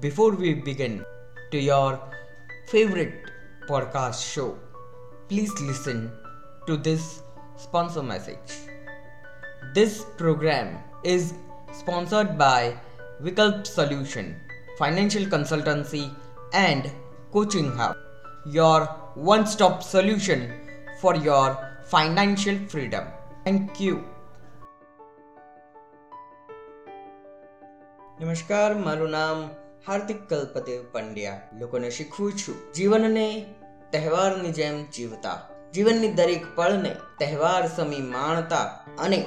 Before 0.00 0.32
we 0.34 0.54
begin 0.54 1.04
to 1.50 1.58
your 1.58 2.00
favorite 2.66 3.30
podcast 3.68 4.32
show, 4.34 4.58
please 5.28 5.52
listen 5.60 6.10
to 6.66 6.76
this 6.76 7.22
sponsor 7.56 8.02
message. 8.02 8.50
This 9.74 10.04
program 10.16 10.78
is 11.04 11.34
sponsored 11.72 12.36
by 12.36 12.76
Vikalp 13.22 13.66
Solution, 13.66 14.40
Financial 14.78 15.24
Consultancy 15.24 16.14
and 16.52 16.90
Coaching 17.32 17.70
Hub, 17.72 17.96
your 18.46 18.86
one 19.14 19.46
stop 19.46 19.82
solution 19.82 20.52
for 21.00 21.14
your 21.16 21.56
financial 21.84 22.56
freedom. 22.68 23.04
Thank 23.44 23.80
you. 23.80 23.94
નમસ્કાર 28.22 28.70
મારું 28.84 29.10
નામ 29.10 29.38
હાર્દિક 29.87 30.29
કલ્પદેવ 30.29 30.83
પંડ્યા. 30.91 31.41
લોકોને 31.59 31.89
શીખવું 31.89 32.33
છું. 32.33 32.73
જીવનને 32.73 33.55
તહેવારની 33.91 34.49
જેમ 34.49 34.85
જીવતા. 34.85 35.41
જીવનની 35.73 36.13
દરેક 36.13 36.55
પળને 36.55 36.95
તહેવાર 37.19 37.67
સમી 37.67 38.01
માણતા 38.01 38.63
અને 38.99 39.25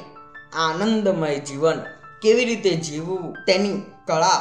આનંદમય 0.54 1.38
જીવન 1.38 1.78
કેવી 2.22 2.44
રીતે 2.44 2.70
જીવવું 2.70 3.34
તેની 3.46 3.82
કળા 4.06 4.38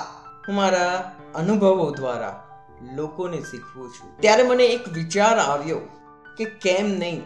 હું 0.47 0.55
મારા 0.55 1.15
અનુભવો 1.35 1.91
દ્વારા 1.91 2.47
લોકોને 2.95 3.37
શીખવું 3.37 3.89
છું. 3.89 4.21
ત્યારે 4.21 4.43
મને 4.43 4.65
એક 4.65 4.89
વિચાર 4.89 5.39
આવ્યો 5.39 5.79
કે 6.37 6.45
કેમ 6.45 6.85
નહીં 6.85 7.21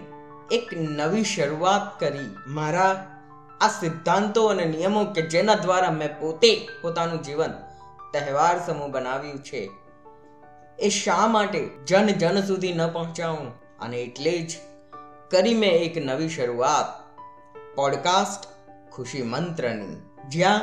એક 0.52 0.70
નવી 0.74 1.24
શરૂઆત 1.24 2.00
કરી 2.00 2.38
મારા 2.48 3.08
આ 3.62 3.68
સિદ્ધાંતો 3.68 4.46
અને 4.46 4.66
નિયમો 4.66 5.06
કે 5.06 5.22
જેના 5.22 5.56
દ્વારા 5.56 5.92
મેં 5.92 6.20
પોતે 6.20 6.70
પોતાનું 6.82 7.22
જીવન 7.22 7.54
તહેવાર 8.14 8.66
સમૂહ 8.66 8.88
બનાવ્યું 8.88 9.44
છે. 9.44 9.70
એ 10.80 10.90
શા 10.90 11.28
માટે 11.28 11.70
જન 11.88 12.08
જન 12.08 12.42
સુધી 12.42 12.74
ન 12.74 12.88
પહોંચાવું? 12.88 13.48
અને 13.80 13.98
એટલે 13.98 14.40
જ 14.40 14.58
કરી 15.32 15.54
મેં 15.54 15.72
એક 15.72 15.98
નવી 15.98 16.30
શરૂઆત. 16.30 17.16
પોડકાસ્ટ 17.76 18.48
ખુશી 18.92 19.22
મંત્રની. 19.22 19.96
જ્યાં 20.30 20.62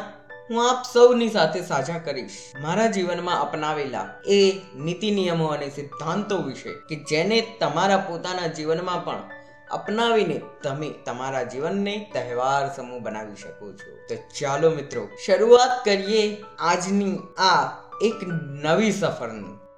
હું 0.51 0.71
આપ 0.71 0.85
સૌની 0.93 1.29
સાથે 1.29 1.63
સાજા 1.63 1.99
કરીશ. 1.99 2.53
મારા 2.61 2.87
જીવનમાં 2.87 3.41
અપનાવેલા 3.41 4.15
એ 4.27 4.61
નીતિ 4.77 5.11
નિયમો 5.11 5.47
અને 5.47 5.69
સિદ્ધાંતો 5.69 6.39
વિશે 6.39 6.73
કે 6.89 6.97
જેને 6.97 7.57
તમારા 7.61 7.97
પોતાના 7.97 8.47
જીવનમાં 8.47 9.05
પણ 9.05 9.23
અપનાવીને 9.71 10.43
તમે 10.63 10.89
તમારા 11.05 11.45
જીવનને 11.45 12.11
તહેવાર 12.13 12.75
સમૂહ 12.77 13.01
બનાવી 13.01 13.37
શકો 13.37 13.73
છો. 13.73 13.91
તો 14.09 14.15
ચાલો 14.41 14.71
મિત્રો, 14.71 15.09
શરૂઆત 15.27 15.85
કરીએ 15.85 16.45
આજની 16.59 17.17
આ 17.39 17.63
એક 18.03 18.23
નવી 18.63 18.93
સફરની. 18.93 19.70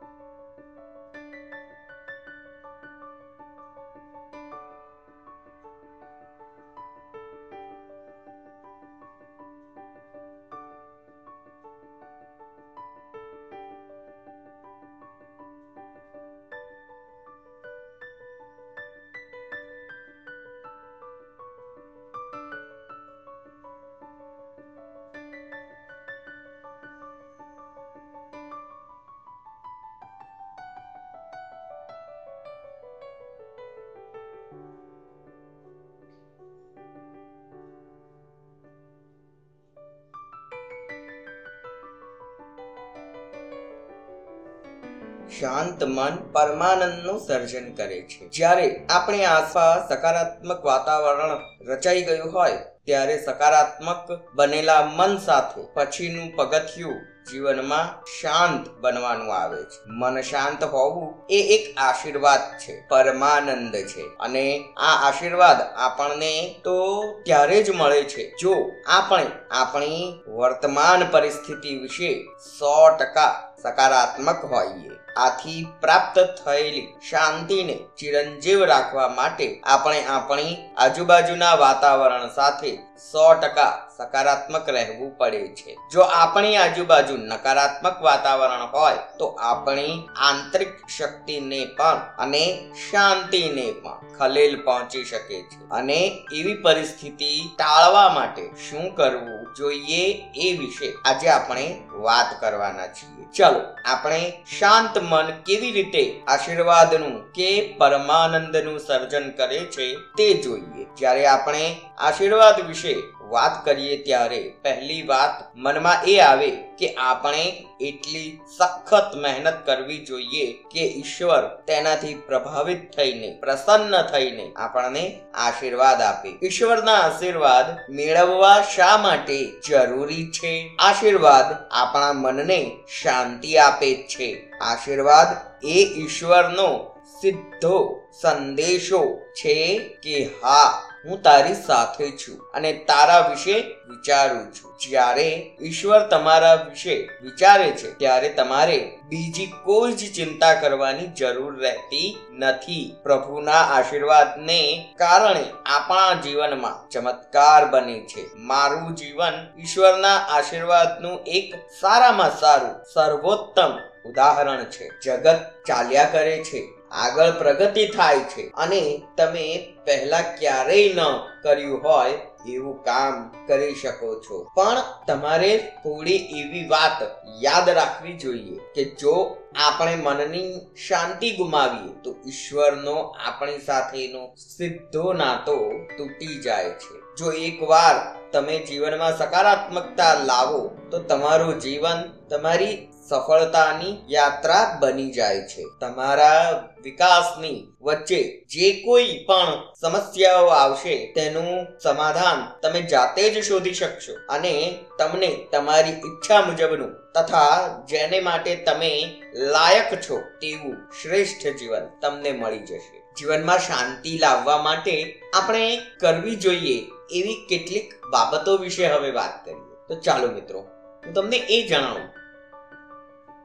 શાંત 45.41 45.85
મન 45.85 46.17
પરમાનંદનું 46.33 47.21
સર્જન 47.21 47.73
કરે 47.75 48.01
છે. 48.03 48.29
જ્યારે 48.29 48.87
આપણી 48.91 49.25
આસપાસ 49.25 49.89
સકારાત્મક 49.93 50.65
વાતાવરણ 50.65 51.39
રચાઈ 51.69 52.03
ગયું 52.03 52.33
હોય, 52.33 52.59
ત્યારે 52.85 53.25
સકારાત્મક 53.25 54.13
બનેલા 54.35 54.83
મન 54.97 55.17
સાથે 55.19 55.63
પછીનું 55.75 56.37
પગથિયું 56.37 57.01
જીવનમાં 57.31 58.05
શાંત 58.21 58.69
બનવાનું 58.81 59.35
આવે 59.35 59.61
છે. 59.63 59.79
મન 59.87 60.21
શાંત 60.21 60.65
હોવું 60.65 61.15
એ 61.31 61.41
એક 61.57 61.65
આશીર્વાદ 61.79 62.41
છે, 62.59 62.75
પરમાનંદ 62.89 63.75
છે. 63.75 64.05
અને 64.21 64.45
આ 64.77 64.95
આશીર્વાદ 65.09 65.61
આપણને 65.77 66.33
તો 66.65 66.77
ત્યારે 67.25 67.63
જ 67.63 67.71
મળે 67.71 68.03
છે 68.05 68.33
જો 68.41 68.55
આપણે 68.87 69.27
આપણી 69.51 70.21
વર્તમાન 70.29 71.07
પરિસ્થિતિ 71.11 71.79
વિશે 71.79 72.11
સો 72.59 72.75
ટકા 72.97 73.33
સકારાત્મક 73.63 74.45
હોઈએ. 74.45 74.91
આથી 75.17 75.61
પ્રાપ્ત 75.81 76.17
થયેલી 76.39 76.87
શાંતિને 77.09 77.77
ચિરંજીવ 77.99 78.65
રાખવા 78.65 79.09
માટે 79.11 79.49
આપણે 79.67 80.01
આપણી 80.09 80.55
આજુબાજુના 80.79 81.55
વાતાવરણ 81.57 82.31
સાથે 82.31 82.73
સો 83.11 83.35
ટકા 83.35 83.89
સકારાત્મક 83.97 84.69
રહેવું 84.69 85.19
પડે 85.19 85.49
છે. 85.49 85.77
જો 85.93 86.01
આપણી 86.01 86.57
આજુબાજુ 86.57 87.17
નકારાત્મક 87.17 88.03
વાતાવરણ 88.03 88.67
હોય, 88.67 88.99
તો 89.19 89.27
આપણી 89.27 90.09
આંતરિક 90.17 90.89
શક્તિને 90.89 91.65
પણ 91.65 92.01
અને 92.19 92.73
શાંતિને 92.91 93.73
પણ 93.73 94.01
ખલેલ 94.19 94.63
પહોંચી 94.63 95.05
શકે 95.05 95.43
છે. 95.43 95.69
અને 95.71 96.27
એવી 96.33 96.55
પરિસ્થિતિ 96.55 97.51
ટાળવા 97.59 98.09
માટે 98.09 98.51
શું 98.69 98.95
કરવું 98.95 99.55
જોઈએ 99.55 100.25
એ 100.37 100.57
વિશે 100.57 100.95
આજે 101.05 101.29
આપણે 101.29 101.83
વાત 101.93 102.41
કરવાના 102.41 102.87
છીએ. 102.87 103.25
ચલો, 103.37 103.61
આપણે 103.85 104.33
શાંત 104.59 104.99
મન 104.99 105.31
કેવી 105.47 105.71
રીતે 105.71 106.23
આશીર્વાદનું 106.29 107.33
કે 107.33 107.75
પરમાનંદનું 107.79 108.79
સર્જન 108.79 109.31
કરે 109.31 109.59
છે 109.59 109.95
તે 109.95 110.35
જોઈએ. 110.35 110.87
જ્યારે 110.97 111.27
આપણે 111.27 111.77
આશીર્વાદ 111.99 112.61
વિશે 112.61 112.92
વાત 113.21 113.65
કરીએ 113.65 114.03
ત્યારે 114.05 114.53
પહેલી 114.63 115.03
વાત 115.03 115.57
મનમાં 115.57 116.05
એ 116.07 116.19
આવે 116.19 116.51
કે 116.51 116.95
આપણે 116.95 117.67
એટલી 117.81 118.41
સખત 118.59 119.17
મહેનત 119.17 119.67
કરવી 119.67 119.99
જોઈએ 119.99 120.53
કે 120.53 120.81
ઈશ્વર 120.81 121.47
તેનાથી 121.67 122.15
પ્રભાવિત 122.15 122.91
થઈને, 122.91 123.39
પ્રસન્ન 123.41 124.03
થઈને 124.03 124.53
આપણને 124.57 125.21
આશીર્વાદ 125.35 126.03
આપે. 126.03 126.47
ઈશ્વરના 126.47 126.93
આશીર્વાદ 126.93 127.91
મેળવવા 127.91 128.63
શા 128.75 128.97
માટે 128.97 129.53
જરૂરી 129.69 130.31
છે? 130.31 130.71
આશીર્વાદ 130.79 131.57
આપણા 131.71 132.13
મનને 132.13 132.71
શાંતિ 133.03 133.57
આપે 133.57 133.95
છે. 133.95 134.51
આશીર્વાદ 134.61 135.27
એ 135.67 135.85
ઈશ્વરનો 135.97 136.97
સીધો 137.21 138.01
સંદેશો 138.21 139.21
છે 139.33 139.79
કે 139.79 140.25
હા 140.25 140.92
હું 141.05 141.23
તારી 141.23 141.55
સાથે 141.55 142.11
છું 142.11 142.51
અને 142.55 142.73
તારા 142.73 143.29
વિશે 143.29 143.55
વિચારું 143.89 144.53
છું. 144.53 144.73
જ્યારે 144.81 145.57
ઈશ્વર 145.63 146.09
તમારા 146.09 146.55
વિશે 146.55 147.09
વિચારે 147.23 147.71
છે, 147.71 147.99
ત્યારે 147.99 148.29
તમારે 148.29 148.99
બીજી 149.09 149.47
કોઈ 149.65 149.93
જ 149.93 150.15
ચિંતા 150.15 150.55
કરવાની 150.55 151.07
જરૂર 151.07 151.61
રહેતી 151.61 152.19
નથી. 152.33 152.97
પ્રભુના 153.03 153.53
આશીર્વાદને 153.53 154.89
કારણે 154.97 155.45
આપણા 155.67 156.15
જીવનમાં 156.15 156.89
ચમત્કાર 156.89 157.67
બને 157.67 157.99
છે. 158.01 158.27
મારું 158.35 158.95
જીવન 158.95 159.35
ઈશ્વરના 159.59 160.17
આશીર્વાદનું 160.17 161.19
એક 161.27 161.55
સારામાં 161.81 162.31
સારું 162.41 162.85
સર્વોત્તમ 162.95 163.79
ઉદાહરણ 164.05 164.65
છે. 164.65 164.91
જગત 165.05 165.39
ચાલ્યા 165.67 166.05
કરે 166.05 166.45
છે. 166.45 166.82
આગળ 166.93 167.31
પ્રગતિ 167.39 167.87
થાય 167.87 168.19
છે. 168.19 168.53
અને 168.55 169.03
તમે 169.17 169.75
પહેલા 169.87 170.21
ક્યારેય 170.21 170.95
ન 170.95 170.99
કર્યું 171.43 171.85
હોય 171.85 172.19
એવું 172.49 172.85
કામ 172.85 173.47
કરી 173.47 173.75
શકો 173.75 174.21
છો. 174.21 174.45
પણ 174.55 174.77
તમારે 175.07 175.59
થોડી 175.59 176.17
એવી 176.17 176.69
વાત 176.69 177.03
યાદ 177.45 177.69
રાખવી 177.69 178.13
જોઈએ 178.13 178.59
કે 178.75 178.85
જો 178.85 179.37
આપણે 179.67 179.97
મનની 179.97 180.61
શાંતિ 180.89 181.31
ગુમાવીએ, 181.31 181.93
તો 182.05 182.17
ઈશ્વરનો 182.27 183.15
આપણી 183.27 183.59
સાથેનો 183.59 184.35
સીધો 184.57 185.13
નાતો 185.13 185.73
તૂટી 185.99 186.41
જાય 186.41 186.71
છે. 186.71 187.03
જો 187.17 187.33
એકવાર 187.33 188.17
તમે 188.33 188.59
જીવનમાં 188.59 189.19
સકારાત્મકતા 189.19 190.15
લાવો, 190.15 190.71
તો 190.91 190.99
તમારું 190.99 191.61
જીવન 191.61 192.27
તમારી 192.31 192.92
સફળતાની 193.09 194.15
યાત્રા 194.15 194.77
બની 194.81 195.11
જાય 195.13 195.41
છે. 195.49 195.65
તમારા 195.81 196.69
વિકાસની 196.83 197.67
વચ્ચે 197.83 198.45
જે 198.49 198.73
કોઈ 198.85 199.25
પણ 199.29 199.75
સમસ્યાઓ 199.81 200.47
આવશે 200.47 201.13
તેનું 201.13 201.67
સમાધાન 201.83 202.61
તમે 202.61 202.83
જાતે 202.83 203.31
જ 203.31 203.45
શોધી 203.45 203.75
શકશો 203.75 204.13
અને 204.29 204.79
તમને 204.99 205.37
તમારી 205.53 205.91
ઈચ્છા 205.91 206.41
મુજબનું 206.41 207.13
તથા 207.13 207.69
જેને 207.89 208.21
માટે 208.21 208.57
તમે 208.57 209.23
લાયક 209.35 210.01
છો 210.11 210.21
તેવું 210.21 210.77
શ્રેષ્ઠ 211.03 211.47
જીવન 211.59 211.87
તમને 212.03 212.33
મળી 212.33 212.59
જશે. 212.59 213.03
જીવનમાં 213.19 213.59
શાંતિ 213.59 214.19
લાવવા 214.19 214.59
માટે 214.63 215.23
આપણે 215.35 215.79
કરવી 216.01 216.37
જોઈએ 216.37 216.79
એવી 217.11 217.47
કેટલીક 217.49 217.95
બાબતો 218.11 218.57
વિશે 218.57 218.87
હવે 218.87 219.11
વાત 219.11 219.45
કરીએ. 219.45 219.77
તો 219.89 220.01
ચાલો 220.01 220.27
મિત્રો, 220.27 220.61
હું 221.07 221.15
તમને 221.15 221.37
એ 221.37 221.67
જણાવું 221.67 222.22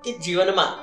કે 0.03 0.11
જીવનમાં 0.17 0.73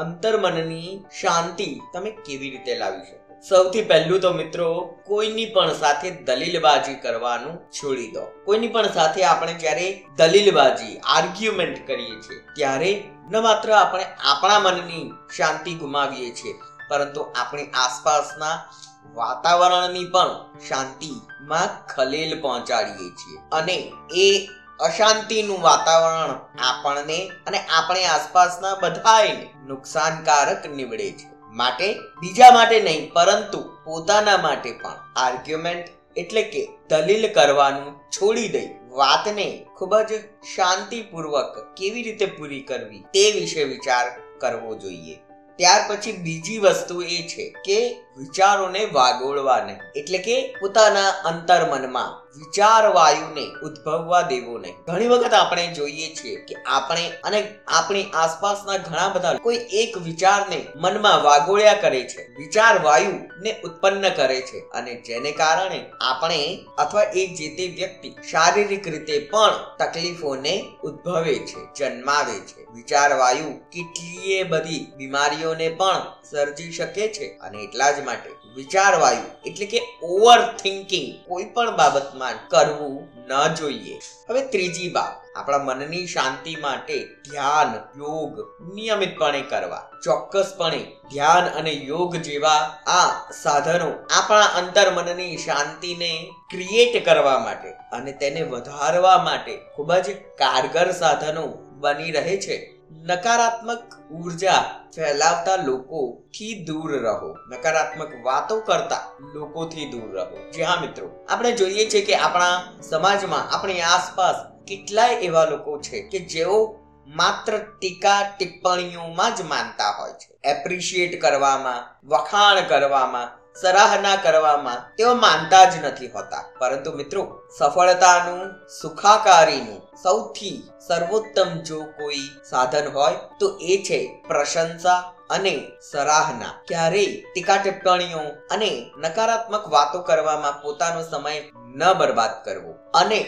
અંતર્મનની 0.00 1.04
શાંતિ 1.20 1.80
તમે 1.92 2.10
કેવી 2.10 2.50
રીતે 2.50 2.78
લાવી 2.78 3.06
શકો? 3.06 3.26
સૌથી 3.48 3.82
પહેલું 3.82 4.20
તો 4.20 4.32
મિત્રો, 4.32 4.98
કોઈની 5.06 5.46
પણ 5.46 5.72
સાથે 5.72 6.10
દલીલબાજી 6.10 6.94
કરવાનું 6.94 7.58
છોડી 7.70 8.10
દો. 8.10 8.24
કોઈની 8.44 8.68
પણ 8.68 8.88
સાથે 8.88 9.24
આપણે 9.24 9.52
જ્યારે 9.52 10.06
દલીલબાજી 10.16 10.98
આર્ગ્યુમેન્ટ 10.98 11.86
કરીએ 11.86 12.16
છીએ, 12.20 12.40
ત્યારે 12.56 13.04
ન 13.30 13.36
માત્ર 13.42 13.72
આપણે 13.72 14.04
આપણા 14.04 14.58
મનની 14.58 15.12
શાંતિ 15.36 15.74
ગુમાવીએ 15.74 16.30
છીએ, 16.30 16.54
પરંતુ 16.88 17.20
આપણી 17.36 17.64
આસપાસના 17.64 18.70
વાતાવરણની 19.14 20.04
પણ 20.04 20.60
શાંતિમાં 20.68 21.68
ખલેલ 21.86 22.40
પહોંચાડીએ 22.40 23.10
છીએ. 23.10 23.38
અને 23.52 23.92
એ 24.14 24.48
અશાંતિનું 24.80 25.60
વાતાવરણ 25.60 26.32
આપણને 26.62 27.18
અને 27.46 27.58
આપણી 27.58 28.04
આસપાસના 28.04 28.74
બધાને 28.74 29.46
નુકસાનકારક 29.66 30.66
નીવડે 30.66 31.10
છે. 31.10 31.26
માટે 31.52 31.88
બીજા 32.20 32.50
માટે 32.50 32.80
નહીં, 32.80 33.12
પરંતુ 33.12 33.60
પોતાના 33.84 34.36
માટે 34.36 34.72
પણ 34.72 34.98
આર્ગ્યુમેન્ટ 35.16 35.86
એટલે 36.16 36.42
કે 36.42 36.62
દલીલ 36.88 37.32
કરવાનું 37.32 37.92
છોડી 38.10 38.48
દઈ 38.48 38.68
વાતને 38.90 39.46
ખૂબ 39.76 39.94
જ 40.00 40.20
શાંતિપૂર્વક 40.54 41.54
કેવી 41.76 42.02
રીતે 42.02 42.26
પૂરી 42.26 42.60
કરવી 42.60 43.04
તે 43.14 43.24
વિશે 43.32 43.64
વિચાર 43.64 44.04
કરવો 44.38 44.74
જોઈએ. 44.74 45.16
ત્યાર 45.58 45.82
પછી 45.88 46.12
બીજી 46.12 46.58
વસ્તુ 46.58 47.02
એ 47.02 47.18
છે 47.28 47.54
કે 47.64 47.78
વિચારોને 48.16 48.88
વાગોળવા 48.92 49.58
નહીં 49.58 49.76
એટલે 49.96 50.18
કે 50.18 50.56
પોતાના 50.60 51.08
અંતર્મનમાં 51.08 52.26
વિચાર 52.38 52.92
વાયુને 52.92 53.46
ઉદ્ભવવા 53.62 54.22
દેવો 54.22 54.58
નહીં 54.58 54.74
ઘણી 54.88 55.08
વખત 55.08 55.34
આપણે 55.34 55.66
જોઈએ 55.66 56.14
છીએ 56.14 56.36
કે 56.36 56.54
આપણે 56.66 57.12
અને 57.24 57.54
આપણી 57.66 58.04
આસપાસના 58.14 58.76
ઘણા 58.76 59.08
બધા 59.08 59.34
કોઈ 59.34 59.56
એક 59.56 59.98
વિચારને 59.98 60.66
મનમાં 60.76 61.22
વાગોળ્યા 61.22 61.74
કરે 61.74 62.02
છે 62.08 62.34
વિચાર 62.38 62.82
વાયુને 62.82 63.60
ઉત્પન્ન 63.64 64.08
કરે 64.08 64.40
છે. 64.40 64.58
અને 64.58 64.94
જેને 64.94 65.32
કારણે 65.32 65.84
આપણે 66.00 66.64
અથવા 66.78 67.02
એ 67.02 67.26
જે 67.26 67.48
તે 67.48 67.66
વ્યક્તિ 67.66 68.14
શારીરિક 68.30 68.88
રીતે 68.88 69.18
પણ 69.18 69.50
તકલીફોને 69.78 70.64
ઉદ્ભવે 70.84 71.34
છે, 71.34 71.74
જન્માવે 71.78 72.40
છે. 72.40 72.66
વિચાર 72.74 73.18
વાયુ 73.18 73.52
કેટલીય 73.72 74.42
બધી 74.42 74.92
બીમારીઓને 74.96 75.68
પણ 75.68 76.02
સર્જી 76.30 76.72
શકે 76.72 77.08
છે 77.08 77.26
અને 77.26 77.58
એટલા 77.58 77.90
જ 77.90 78.05
માટે. 78.06 78.30
વિચારવાયું. 78.54 79.28
એટલે 79.46 79.66
કે 79.66 79.80
ઓવર 80.02 80.40
થિંકિંગ 80.56 81.28
કોઈ 81.28 81.44
પણ 81.44 81.76
બાબતમાં 81.76 82.48
કરવું 82.48 83.08
ન 83.28 83.54
જોઈએ. 83.54 83.98
હવે 84.28 84.42
ત્રીજી 84.46 84.88
બાબ 84.88 85.38
આપણા 85.38 85.58
મનની 85.58 86.06
શાંતિ 86.06 86.56
માટે 86.56 87.04
ધ્યાન, 87.30 88.00
યોગ 88.00 88.40
નિયમિતપણે 88.74 89.42
કરવા. 89.42 89.82
ચોક્કસપણે 90.04 90.80
ધ્યાન 91.12 91.44
અને 91.58 91.70
યોગ 91.70 92.16
જેવા 92.16 92.56
આ 92.86 93.30
સાધનો 93.42 93.90
આપણા 94.10 94.40
અંતર 94.40 94.90
મનની 94.90 95.36
શાંતિને 95.36 96.12
ક્રિએટ 96.50 97.04
કરવા 97.04 97.38
માટે 97.38 97.68
અને 97.68 98.12
તેને 98.12 98.42
વધારવા 98.42 99.22
માટે 99.22 99.58
ખૂબ 99.76 99.94
જ 99.94 100.10
કારગર 100.38 100.92
સાધનો 100.92 101.46
બની 101.80 102.10
રહે 102.10 102.36
છે. 102.36 102.75
નકારાત્મક 102.90 104.10
ઊર્જા 104.12 104.64
ફેલાવતા 104.96 105.56
લોકોથી 105.56 106.64
દૂર 106.64 107.02
રહો. 107.02 107.36
નકારાત્મક 107.48 108.24
વાતો 108.24 108.60
કરતા 108.60 109.00
લોકોથી 109.34 109.90
દૂર 109.90 110.16
રહો. 110.16 110.50
જી 110.50 110.62
હા, 110.62 110.80
મિત્રો. 110.80 111.26
આપણે 111.28 111.52
જોઈએ 111.52 111.88
છે 111.88 112.00
કે 112.00 112.14
આપણા 112.14 112.62
સમાજમાં, 112.82 113.54
આપણી 113.54 113.80
આસપાસ 113.80 114.36
કેટલાય 114.66 115.12
એવા 115.12 115.44
લોકો 115.44 115.78
છે 115.78 116.08
કે 116.08 116.18
જેઓ 116.18 116.78
માત્ર 117.06 117.58
ટીકા 117.58 118.22
ટિપ્પણીઓમાં 118.38 119.36
જ 119.36 119.42
માનતા 119.42 119.90
હોય 119.90 120.12
છે. 120.12 120.48
એપ્રિશિએટ 120.48 121.20
કરવામાં, 121.20 122.06
વખાણ 122.08 122.68
કરવામાં 122.68 123.45
સરાહના 123.60 124.16
કરવામાં 124.16 124.80
તેઓ 124.96 125.14
માનતા 125.14 125.64
જ 125.64 125.74
નથી 125.84 126.06
હોતા. 126.06 126.44
પરંતુ 126.58 126.92
મિત્રો, 126.92 127.22
સફળતાનું, 127.58 128.54
સુખાકારીનું 128.80 129.82
સૌથી 130.02 130.56
સર્વોત્તમ 130.88 131.50
જો 131.62 131.78
કોઈ 131.98 132.26
સાધન 132.50 132.92
હોય, 132.92 133.18
તો 133.40 133.46
એ 133.60 133.82
છે 133.82 134.00
પ્રશંસા 134.28 135.12
અને 135.30 135.54
સરાહના. 135.90 136.54
ક્યારેય 136.68 137.22
ટીકા 137.32 137.56
ટિપ્પણીઓ 137.56 138.18
અને 138.50 138.70
નકારાત્મક 138.98 139.64
વાતો 139.72 139.98
કરવામાં 140.02 140.60
પોતાનો 140.62 141.02
સમય 141.10 141.40
ન 141.76 141.82
બરબાદ 141.98 142.34
કરવો. 142.44 142.72
અને 142.94 143.20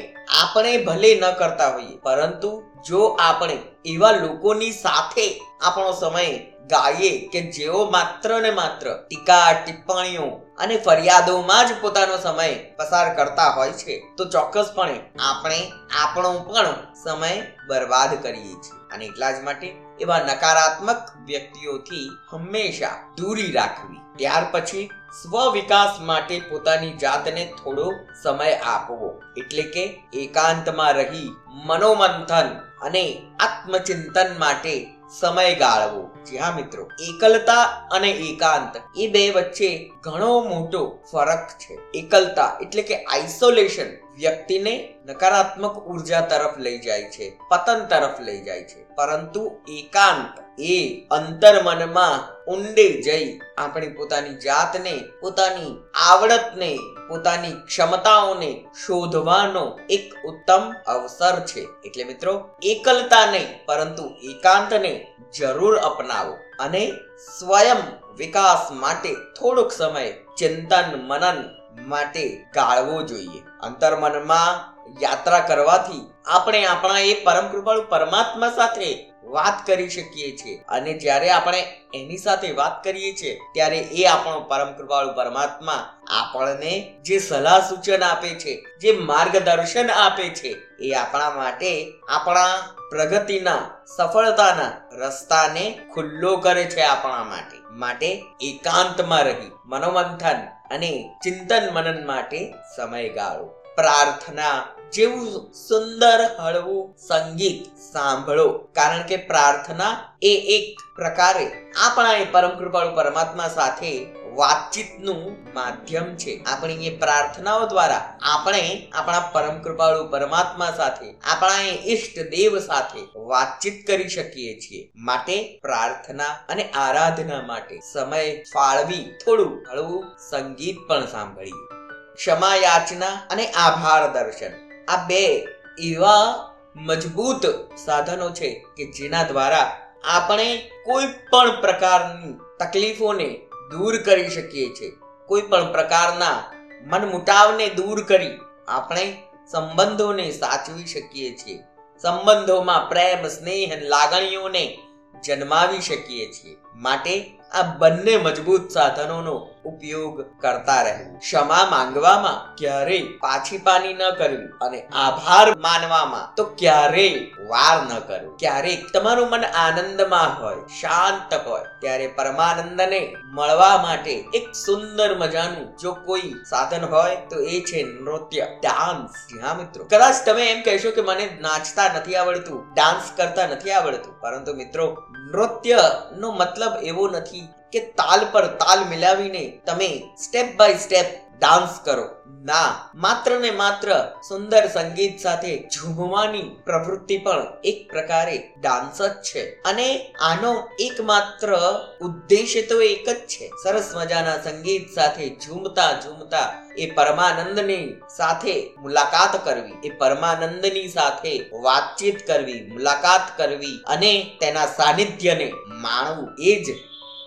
આપણે 0.43 0.73
ભલે 0.85 1.11
ન 1.15 1.25
કરતા 1.39 1.73
હોઈએ, 1.73 2.01
પરંતુ 2.03 2.63
જો 2.89 3.17
આપણે 3.21 3.59
એવા 3.85 4.11
લોકોની 4.11 4.73
સાથે 4.73 5.27
આપણો 5.61 5.93
સમય 5.93 6.27
ગાઈએ 6.69 7.29
કે 7.29 7.41
જેઓ 7.41 7.91
માત્ર 7.91 8.41
ને 8.41 8.51
માત્ર 8.51 8.95
ટીકા, 9.09 9.53
ટિપ્પણીઓ 9.53 10.27
અને 10.59 10.77
ફરિયાદોમાં 10.77 11.69
જ 11.69 11.71
પોતાનો 11.81 12.17
સમય 12.17 12.55
પસાર 12.77 13.15
કરતા 13.15 13.51
હોય 13.51 13.73
છે, 13.73 14.03
તો 14.19 14.25
ચોક્કસપણે 14.25 15.01
આપણે 15.21 15.73
આપણો 16.05 16.33
પણ 16.39 16.75
સમય 17.05 17.43
બરબાદ 17.67 18.23
કરીએ 18.23 18.55
છીએ. 18.55 18.79
અને 18.95 19.05
એટલા 19.05 19.31
જ 19.31 19.43
માટે 19.45 19.77
એવા 20.01 20.19
નકારાત્મક 20.19 21.03
વ્યક્તિઓથી 21.25 22.11
હંમેશા 22.31 23.15
દૂરી 23.17 23.53
રાખવી. 23.53 23.99
ત્યાર 24.17 24.47
પછી 24.53 24.91
સ્વ 25.23 25.53
વિકાસ 25.53 26.01
માટે 26.01 26.41
પોતાની 26.51 26.93
જાતને 26.93 27.53
થોડો 27.65 27.93
સમય 28.23 28.53
આપવો. 28.53 29.23
એટલે 29.37 29.63
કે 29.63 30.03
એકાંતમાં 30.13 30.93
રહી 30.93 31.37
મનોમંથન 31.47 32.49
અને 32.83 33.23
આત્મચિંતન 33.41 34.39
માટે 34.39 34.98
સમય 35.09 35.55
ગાળવો 35.55 36.11
જી 36.27 36.37
હા 36.37 36.53
મિત્રો, 36.57 36.89
એકલતા 37.09 37.89
અને 37.91 38.11
એકાંત 38.11 38.75
એ 38.97 39.09
બે 39.09 39.31
વચ્ચે 39.31 39.71
ઘણો 40.03 40.41
મોટો 40.41 40.83
ફરક 41.13 41.49
છે. 41.59 41.79
એકલતા 41.95 42.59
એટલે 42.63 42.83
કે 42.83 42.97
આઇસોલેશન 43.05 43.91
વ્યક્તિને 44.19 44.95
નકારાત્મક 45.07 45.75
ઊર્જા 45.87 46.21
તરફ 46.21 46.59
લઈ 46.59 46.79
જાય 46.79 47.03
છે, 47.11 47.39
પતન 47.51 47.81
તરફ 47.87 48.21
લઈ 48.21 48.41
જાય 48.41 48.65
છે. 48.65 48.85
પરંતુ 48.97 49.43
એકાંત 49.69 50.61
એ 50.61 51.07
અંતર્મનમાં 51.11 52.45
ઊંડે 52.51 53.03
જઈ 53.03 53.41
આપણી 53.59 53.89
પોતાની 53.89 54.35
જાતને, 54.35 54.95
પોતાની 55.21 55.77
આવડતને 56.09 56.79
પોતાની 57.09 57.53
ક્ષમતાઓને 57.67 58.67
શોધવાનો 58.87 59.79
એક 59.91 60.15
ઉત્તમ 60.25 60.73
અવસર 60.87 61.41
છે. 61.41 61.67
એટલે 61.85 62.05
મિત્રો, 62.05 62.51
એકલતા 62.63 63.27
નહીં, 63.27 63.67
પરંતુ 63.67 64.11
એકાંતને 64.23 65.15
જરૂર 65.39 65.79
અપનાવો 65.79 66.35
અને 66.61 66.93
સ્વયં 67.39 67.77
વિકાસ 68.17 68.73
માટે 68.73 69.15
થોડોક 69.15 69.73
સમય 69.73 70.13
ચિંતન 70.39 71.07
મનન 71.07 71.45
માટે 71.87 72.45
ગાળવો 72.55 73.03
જોઈએ. 73.03 73.43
અંતર્મનમાં 73.61 74.79
યાત્રા 75.03 75.41
કરવાથી 75.41 76.11
આપણે 76.27 76.67
આપણા 76.67 76.99
એ 76.99 77.15
પરમ 77.25 77.49
કૃપાળુ 77.49 77.83
પરમાત્મા 77.89 78.51
સાથે 78.51 79.08
વાત 79.31 79.67
કરી 79.67 79.89
શકીએ 79.89 80.37
છીએ. 80.37 80.57
અને 80.69 80.93
જ્યારે 80.93 81.31
આપણે 81.31 81.61
એની 81.95 82.19
સાથે 82.19 82.53
વાત 82.53 82.85
કરીએ 82.85 83.13
છીએ, 83.17 83.39
ત્યારે 83.55 83.79
એ 83.79 84.05
આપણો 84.05 84.41
પરમ 84.41 84.73
કૃપાળુ 84.73 85.13
પરમાત્મા 85.13 85.79
આપણને 86.11 86.95
જે 87.03 87.19
સલાહ 87.19 87.61
સૂચન 87.61 88.03
આપે 88.03 88.29
છે, 88.29 88.65
જે 88.81 88.93
માર્ગદર્શન 88.93 89.91
આપે 89.91 90.29
છે, 90.29 90.57
એ 90.81 90.93
આપણા 90.93 91.31
માટે 91.31 91.93
આપણા 92.09 92.57
પ્રગતિના, 92.91 93.59
સફળતાના 93.97 94.71
રસ્તાને 94.93 95.79
ખુલ્લો 95.95 96.37
કરે 96.37 96.65
છે 96.65 96.81
આપણા 96.83 97.25
માટે. 97.25 97.57
માટે 97.71 98.25
એકાંતમાં 98.41 99.25
રહી, 99.25 99.51
મનોમંથન 99.65 100.39
અને 100.71 101.11
ચિંતન 101.25 101.69
મનન 101.73 102.07
માટે 102.07 102.55
સમય 102.77 103.09
ગાળો 103.09 103.47
પ્રાર્થના 103.77 104.65
જેવું 104.93 105.53
સુંદર 105.53 106.21
હળવું 106.41 106.95
સંગીત 107.09 107.79
સાંભળો. 107.93 108.49
કારણ 108.49 109.03
કે 109.03 109.17
પ્રાર્થના 109.17 110.19
એ 110.23 110.35
એક 110.57 110.97
પ્રકારે 110.97 111.73
આપણા 111.87 112.13
એ 112.13 112.25
પરમ 112.25 112.59
કૃપાળુ 112.59 112.97
પરમાત્મા 112.97 113.49
સાથે 113.49 114.07
વાતચીતનું 114.35 115.37
માધ્યમ 115.55 116.17
છે. 116.17 116.43
આપણી 116.47 116.87
એ 116.87 116.97
પ્રાર્થનાઓ 116.97 117.67
દ્વારા 117.67 118.19
આપણે 118.23 118.89
આપણા 118.93 119.21
પરમ 119.21 119.63
કૃપાળુ 119.63 120.11
પરમાત્મા 120.11 120.71
સાથે, 120.77 121.15
આપણા 121.25 121.61
એ 121.61 121.95
ઈષ્ટ 121.95 122.31
દેવ 122.31 122.59
સાથે 122.59 123.09
વાતચીત 123.17 123.87
કરી 123.87 124.09
શકીએ 124.09 124.61
છીએ. 124.61 124.91
માટે 124.97 125.59
પ્રાર્થના 125.63 126.25
અને 126.25 126.65
આરાધના 126.65 127.43
માટે 127.43 127.81
સમય 127.93 128.43
ફાળવી 128.55 129.05
થોડું 129.25 129.67
હળવું 129.71 130.05
સંગીત 130.31 130.77
પણ 130.89 131.07
સાંભળીએ. 131.07 131.69
ક્ષમા 132.15 132.55
યાચના 132.55 133.07
અને 133.07 133.47
આભાર 133.47 134.13
દર્શન. 134.13 134.68
આ 134.89 134.97
બે 134.97 135.49
એવા 135.79 136.51
મજબૂત 136.77 137.47
સાધનો 137.77 138.31
છે 138.31 138.67
કે 138.77 138.93
જેના 138.93 139.23
દ્વારા 139.23 139.77
આપણે 140.05 140.71
કોઈ 140.85 141.07
પણ 141.07 141.61
પ્રકારની 141.61 142.33
તકલીફોને 142.61 143.41
દૂર 143.71 144.03
કરી 144.03 144.29
શકીએ 144.29 144.69
છીએ. 144.69 144.93
કોઈ 145.27 145.43
પણ 145.43 145.73
પ્રકારના 145.73 146.55
મનમુટાવને 146.83 147.69
દૂર 147.69 148.05
કરી 148.05 148.31
આપણે 148.69 149.23
સંબંધોને 149.51 150.31
સાચવી 150.31 150.87
શકીએ 150.87 151.37
છીએ. 151.37 151.59
સંબંધોમાં 152.03 152.89
પ્રેમ, 152.89 153.29
સ્નેહ, 153.29 153.81
લાગણીઓને 153.83 154.79
જન્માવી 155.25 155.81
શકીએ 155.81 156.33
છીએ. 156.33 156.57
માટે 156.75 157.38
આ 157.53 157.63
બંને 157.63 158.17
મજબૂત 158.17 158.71
સાધનોનો 158.71 159.35
ઉપયોગ 159.65 160.17
કરતા 160.41 160.83
રહેવું 160.83 161.19
ક્ષમા 161.19 161.65
માંગવામાં 161.71 162.57
ક્યારેય 162.57 163.03
પાછી 163.21 163.59
પાની 163.59 163.93
ન 163.93 164.03
કરવી 164.19 164.49
અને 164.61 164.79
આભાર 164.93 165.57
માનવામાં 165.57 166.35
તો 166.37 166.45
ક્યારેય 166.45 167.21
વાર 167.49 167.79
ન 167.83 167.89
કરવું. 167.89 168.37
ક્યારેક 168.37 168.93
તમારું 168.93 169.31
મન 169.31 169.45
આનંદમાં 169.45 170.43
હોય, 170.43 170.57
શાંત 170.81 171.35
હોય, 171.47 171.65
ત્યારે 171.81 172.07
પરમાનંદને 172.07 173.17
મળવા 173.33 173.79
માટે 173.83 174.15
એક 174.35 174.47
સુંદર 174.67 175.17
મજાનું 175.19 175.77
જો 175.77 175.95
કોઈ 175.95 176.35
સાધન 176.51 176.85
હોય 176.85 177.17
તો 177.31 177.41
એ 177.41 177.61
છે 177.61 177.83
નૃત્ય, 177.83 178.47
ડાન્સ. 178.63 179.11
હા 179.43 179.55
મિત્રો. 179.55 179.85
કદાચ 179.85 180.15
તમે 180.27 180.51
એમ 180.51 180.63
કહેશો 180.63 180.91
કે 180.91 181.01
મને 181.01 181.39
નાચતા 181.41 181.89
નથી 181.97 182.17
આવડતું, 182.17 182.75
ડાન્સ 182.75 183.13
કરતા 183.17 183.47
નથી 183.47 183.71
આવડતું. 183.71 184.21
પરંતુ 184.21 184.55
મિત્રો 184.55 185.08
નૃત્ય 185.29 185.81
નો 186.17 186.29
મતલબ 186.33 186.75
એવો 186.85 187.05
નથી 187.11 187.47
કે 187.73 187.81
તાલ 187.95 188.21
પર 188.33 188.45
તાલ 188.61 188.81
મિલાવીને 188.87 189.43
તમે 189.67 189.91
સ્ટેપ 190.17 190.49
બાય 190.57 190.79
સ્ટેપ 190.79 191.09
ડાન્સ 191.39 191.81
કરો. 191.85 192.09
ના, 192.45 192.91
માત્ર 192.95 193.41
ને 193.41 193.51
માત્ર 193.51 194.13
સુંદર 194.29 194.67
સંગીત 194.67 195.21
સાથે 195.21 195.69
ઝૂમવાની 195.75 196.57
પ્રવૃત્તિ 196.65 197.19
પણ 197.19 197.47
એક 197.65 197.89
પ્રકારે 197.91 198.53
ડાન્સ 198.61 199.03
જ 199.03 199.15
છે. 199.23 199.51
અને 199.65 200.15
આનો 200.21 200.69
એકમાત્ર 200.81 201.59
ઉદ્દેશ્ય 202.01 202.63
તો 202.63 202.81
એક 202.83 203.09
જ 203.09 203.27
છે. 203.27 203.51
સરસ 203.63 203.93
મજાના 203.95 204.37
સંગીત 204.37 204.91
સાથે 204.95 205.29
ઝૂમતા 205.29 205.93
ઝૂમતા 205.93 206.69
એ 206.79 206.91
પરમાનંદની 206.91 208.01
સાથે 208.17 208.71
મુલાકાત 208.79 209.45
કરવી, 209.45 209.89
એ 209.89 209.91
પરમાનંદની 209.91 210.89
સાથે 210.89 211.51
વાતચીત 211.61 212.27
કરવી, 212.27 212.71
મુલાકાત 212.73 213.39
કરવી 213.39 213.81
અને 213.87 214.37
તેના 214.41 214.67
સાનિધ્યને 214.67 215.53
માણવું 215.67 216.29
એ 216.39 216.65
જ 216.65 216.67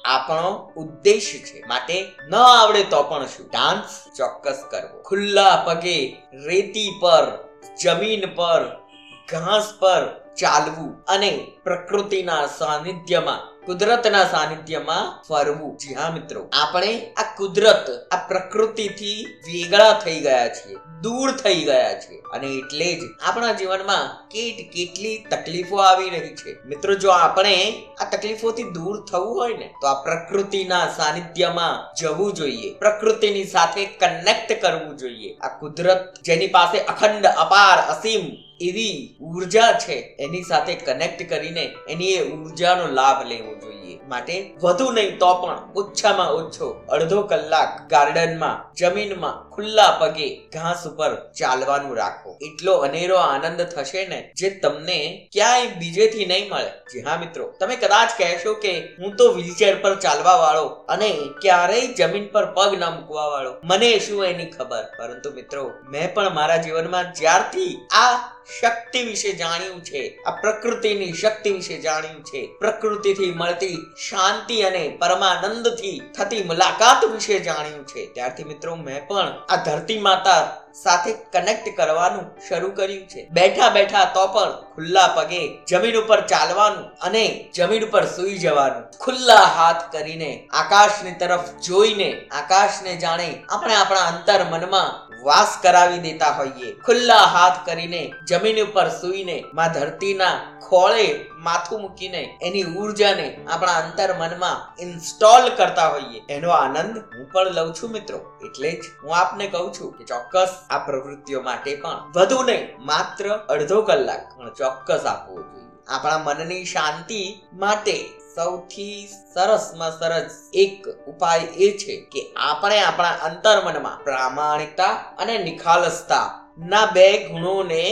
આપણો 0.05 0.71
ઉદ્દેશ 0.75 1.43
છે. 1.45 1.67
માટે 1.67 2.11
ન 2.29 2.35
આવડે 2.35 2.83
તો 2.83 3.03
પણ 3.03 3.25
શું? 3.25 3.47
ડાન્સ 3.47 4.17
ચોક્કસ 4.17 4.63
કરવો. 4.71 5.01
ખુલ્લા 5.01 5.63
પગે 5.67 6.17
રેતી 6.33 6.99
પર, 7.01 7.51
જમીન 7.81 8.25
પર, 8.35 8.87
ઘાસ 9.31 9.73
પર 9.79 10.20
ચાલવું 10.35 11.03
અને 11.07 11.31
પ્રકૃતિના 11.63 12.45
સાનિધ્યમાં, 12.47 13.65
કુદરતના 13.65 14.23
સાનિધ્યમાં 14.23 15.23
ફરવું. 15.29 15.77
જી 15.77 15.93
હા, 15.93 16.11
મિત્રો. 16.11 16.49
આપણે 16.53 17.13
આ 17.17 17.23
કુદરત, 17.37 17.89
આ 18.11 18.15
પ્રકૃતિથી 18.27 19.25
વેગળા 19.47 19.93
થઈ 19.93 20.19
ગયા 20.19 20.47
છીએ, 20.49 20.75
દૂર 21.01 21.31
થઈ 21.31 21.63
ગયા 21.63 21.93
છે 21.93 22.19
અને 22.33 22.47
એટલે 22.47 22.95
જ 22.95 23.03
આપણા 23.23 23.53
જીવનમાં 23.53 24.27
કેટ 24.27 24.57
કેટલી 24.73 25.25
તકલીફો 25.31 25.77
આવી 25.77 26.09
રહી 26.09 26.35
છે. 26.35 26.55
મિત્રો, 26.65 26.93
જો 26.93 27.09
આપણે 27.09 27.55
આ 28.01 28.05
તકલીફોથી 28.05 28.63
દૂર 28.63 29.05
થવું 29.11 29.35
હોય 29.35 29.57
ને, 29.57 29.73
તો 29.81 29.87
આ 29.87 30.03
પ્રકૃતિના 30.03 30.87
સાનિધ્યમાં 30.87 31.95
જવું 31.95 32.33
જોઈએ. 32.33 32.73
પ્રકૃતિની 32.73 33.43
સાથે 33.45 33.85
કનેક્ટ 33.85 34.61
કરવું 34.61 34.97
જોઈએ. 34.97 35.33
આ 35.33 35.47
કુદરત 35.47 36.13
જેની 36.23 36.47
પાસે 36.47 36.79
અખંડ, 36.79 37.25
અપાર, 37.25 37.77
અસીમ 37.89 38.50
એવી 38.61 38.95
ઊર્જા 39.21 39.71
છે 39.77 39.97
એની 40.19 40.43
સાથે 40.43 40.73
કનેક્ટ 40.79 41.21
કરીને 41.27 41.65
એની 41.87 42.13
એ 42.13 42.23
ઉર્જાનો 42.33 42.85
લાભ 42.91 43.21
લેવો 43.27 43.53
જોઈએ. 43.55 43.80
માટે 44.09 44.53
વધુ 44.63 44.91
નહીં 44.91 45.17
તો 45.17 45.33
પણ 45.33 45.57
ઓછામાં 45.75 46.31
ઓછો 46.31 46.67
અડધો 46.89 47.21
કલાક 47.21 47.87
ગાર્ડનમાં, 47.89 48.75
જમીનમાં, 48.75 49.49
ખુલ્લા 49.49 49.97
પગે 50.01 50.27
ઘાસ 50.53 50.87
ઉપર 50.87 51.31
ચાલવાનું 51.39 51.97
રાખો. 51.97 52.37
એટલો 52.41 52.73
અનેરો 52.73 53.15
આનંદ 53.15 53.61
થશે 53.61 54.07
ને 54.07 54.33
જે 54.37 54.49
તમને 54.49 55.29
ક્યાંય 55.31 55.65
બીજેથી 55.65 56.25
નહીં 56.25 56.49
મળે. 56.51 56.71
જી 56.91 57.01
હા, 57.01 57.17
મિત્રો. 57.17 57.53
તમે 57.59 57.75
કદાચ 57.75 58.09
કહેશો 58.17 58.53
કે 58.53 58.73
હું 58.99 59.15
તો 59.15 59.33
વ્હીલચેર 59.33 59.75
પર 59.81 59.95
ચાલવા 59.95 60.35
વાળો 60.35 60.65
અને 60.65 61.11
ક્યારેય 61.41 61.87
જમીન 61.87 62.27
પર 62.27 62.45
પગ 62.45 62.73
ન 62.73 62.85
મૂકવા 62.85 63.27
વાળો 63.27 63.53
મને 63.63 63.99
શું 63.99 64.25
એની 64.25 64.45
ખબર? 64.45 64.83
પરંતુ 64.97 65.31
મિત્રો, 65.31 65.71
મેં 65.89 66.13
પણ 66.13 66.33
મારા 66.33 66.57
જીવનમાં 66.57 67.13
જ્યારથી 67.13 67.87
આ 67.91 68.17
શક્તિ 68.61 69.03
વિશે 69.03 69.31
જાણ્યું 69.31 69.83
છે, 69.83 70.17
આ 70.27 70.31
પ્રકૃતિની 70.31 71.13
શક્તિ 71.13 71.51
વિશે 71.51 71.77
જાણ્યું 71.77 72.23
છે, 72.23 72.47
પ્રકૃતિથી 72.59 73.31
મળતી 73.31 73.80
શાંતિ 74.09 74.61
અને 74.61 74.97
પરમાનંદથી 75.01 75.99
થતી 76.17 76.43
મુલાકાત 76.43 77.05
વિશે 77.05 77.39
જાણ્યું 77.39 77.87
છે. 77.87 78.13
ત્યારથી 78.13 78.43
મિત્રો, 78.43 78.75
મેં 78.75 79.07
પણ 79.07 79.33
આ 79.49 79.55
ધરતી 79.55 79.99
માતા 79.99 80.57
સાથે 80.83 81.13
કનેક્ટ 81.13 81.77
કરવાનું 81.77 82.25
શરૂ 82.49 82.71
કર્યું 82.71 83.07
છે. 83.07 83.27
બેઠા 83.31 83.69
બેઠા 83.69 84.05
તો 84.05 84.27
પણ 84.27 84.51
ખુલ્લા 84.75 85.07
પગે 85.07 85.63
જમીન 85.67 85.95
ઉપર 85.95 86.21
ચાલવાનું 86.21 86.85
અને 87.01 87.51
જમીન 87.55 87.85
ઉપર 87.85 88.05
સૂઈ 88.05 88.37
જવાનું. 88.37 88.83
ખુલ્લા 88.99 89.35
હાથ 89.35 89.91
કરીને 89.91 90.49
આકાશની 90.53 91.11
તરફ 91.11 91.51
જોઈને 91.67 92.27
આકાશને 92.31 92.95
જાણે 92.95 93.43
આપણે 93.49 93.75
આપણા 93.75 93.99
અંતર 93.99 94.43
મનમાં 94.43 95.10
વાસ 95.23 95.57
કરાવી 95.63 95.99
દેતા 95.99 96.31
હોઈએ. 96.31 96.69
ખુલ્લા 96.85 97.25
હાથ 97.33 97.59
કરીને 97.65 98.01
જમીન 98.29 98.59
ઉપર 98.63 98.87
સૂઈને 99.01 99.37
માં 99.53 99.73
ધરતીના 99.73 100.33
ખોળે 100.69 101.07
માથું 101.37 101.81
મૂકીને 101.81 102.21
એની 102.41 102.63
ઉર્જાને 102.77 103.27
આપણા 103.49 103.77
અંતર 103.81 104.09
મનમાં 104.19 104.83
ઇન્સ્ટોલ 104.83 105.49
કરતા 105.55 105.87
હોઈએ. 105.87 106.21
એનો 106.29 106.49
આનંદ 106.49 106.97
હું 106.97 107.25
પણ 107.31 107.51
લઉં 107.51 107.73
છું 107.73 107.91
મિત્રો. 107.91 108.19
એટલે 108.45 108.71
જ 108.71 108.83
હું 109.03 109.17
આપને 109.17 109.47
કહું 109.47 109.73
છું 109.73 109.97
કે 109.97 110.03
ચોક્કસ 110.03 110.53
આ 110.69 110.77
પ્રવૃત્તિઓ 110.77 111.41
માટે 111.41 111.75
પણ 111.75 112.13
વધુ 112.15 112.43
નહીં, 112.43 112.69
માત્ર 112.79 113.25
અડધો 113.49 113.81
કલાક 113.81 114.23
પણ 114.37 114.53
ચોક્કસ 114.53 115.05
આપવો 115.05 115.35
જોઈએ. 115.35 115.67
આપણા 115.89 116.17
મનની 116.17 116.65
શાંતિ 116.65 117.21
માટે 117.53 117.95
સૌથી 118.35 119.07
સરસમાં 119.33 119.93
સરસ 119.99 120.35
એક 120.53 120.87
ઉપાય 121.07 121.47
એ 121.65 121.67
છે 121.77 121.95
કે 122.11 122.21
આપણે 122.49 122.77
આપણા 122.81 123.17
અંતર્મનમાં 123.27 124.03
પ્રામાણિકતા 124.03 124.93
અને 125.19 125.35
નિખાલસતા 125.37 126.27
ના 126.67 126.85
બે 126.85 127.07
ગુણોને 127.27 127.83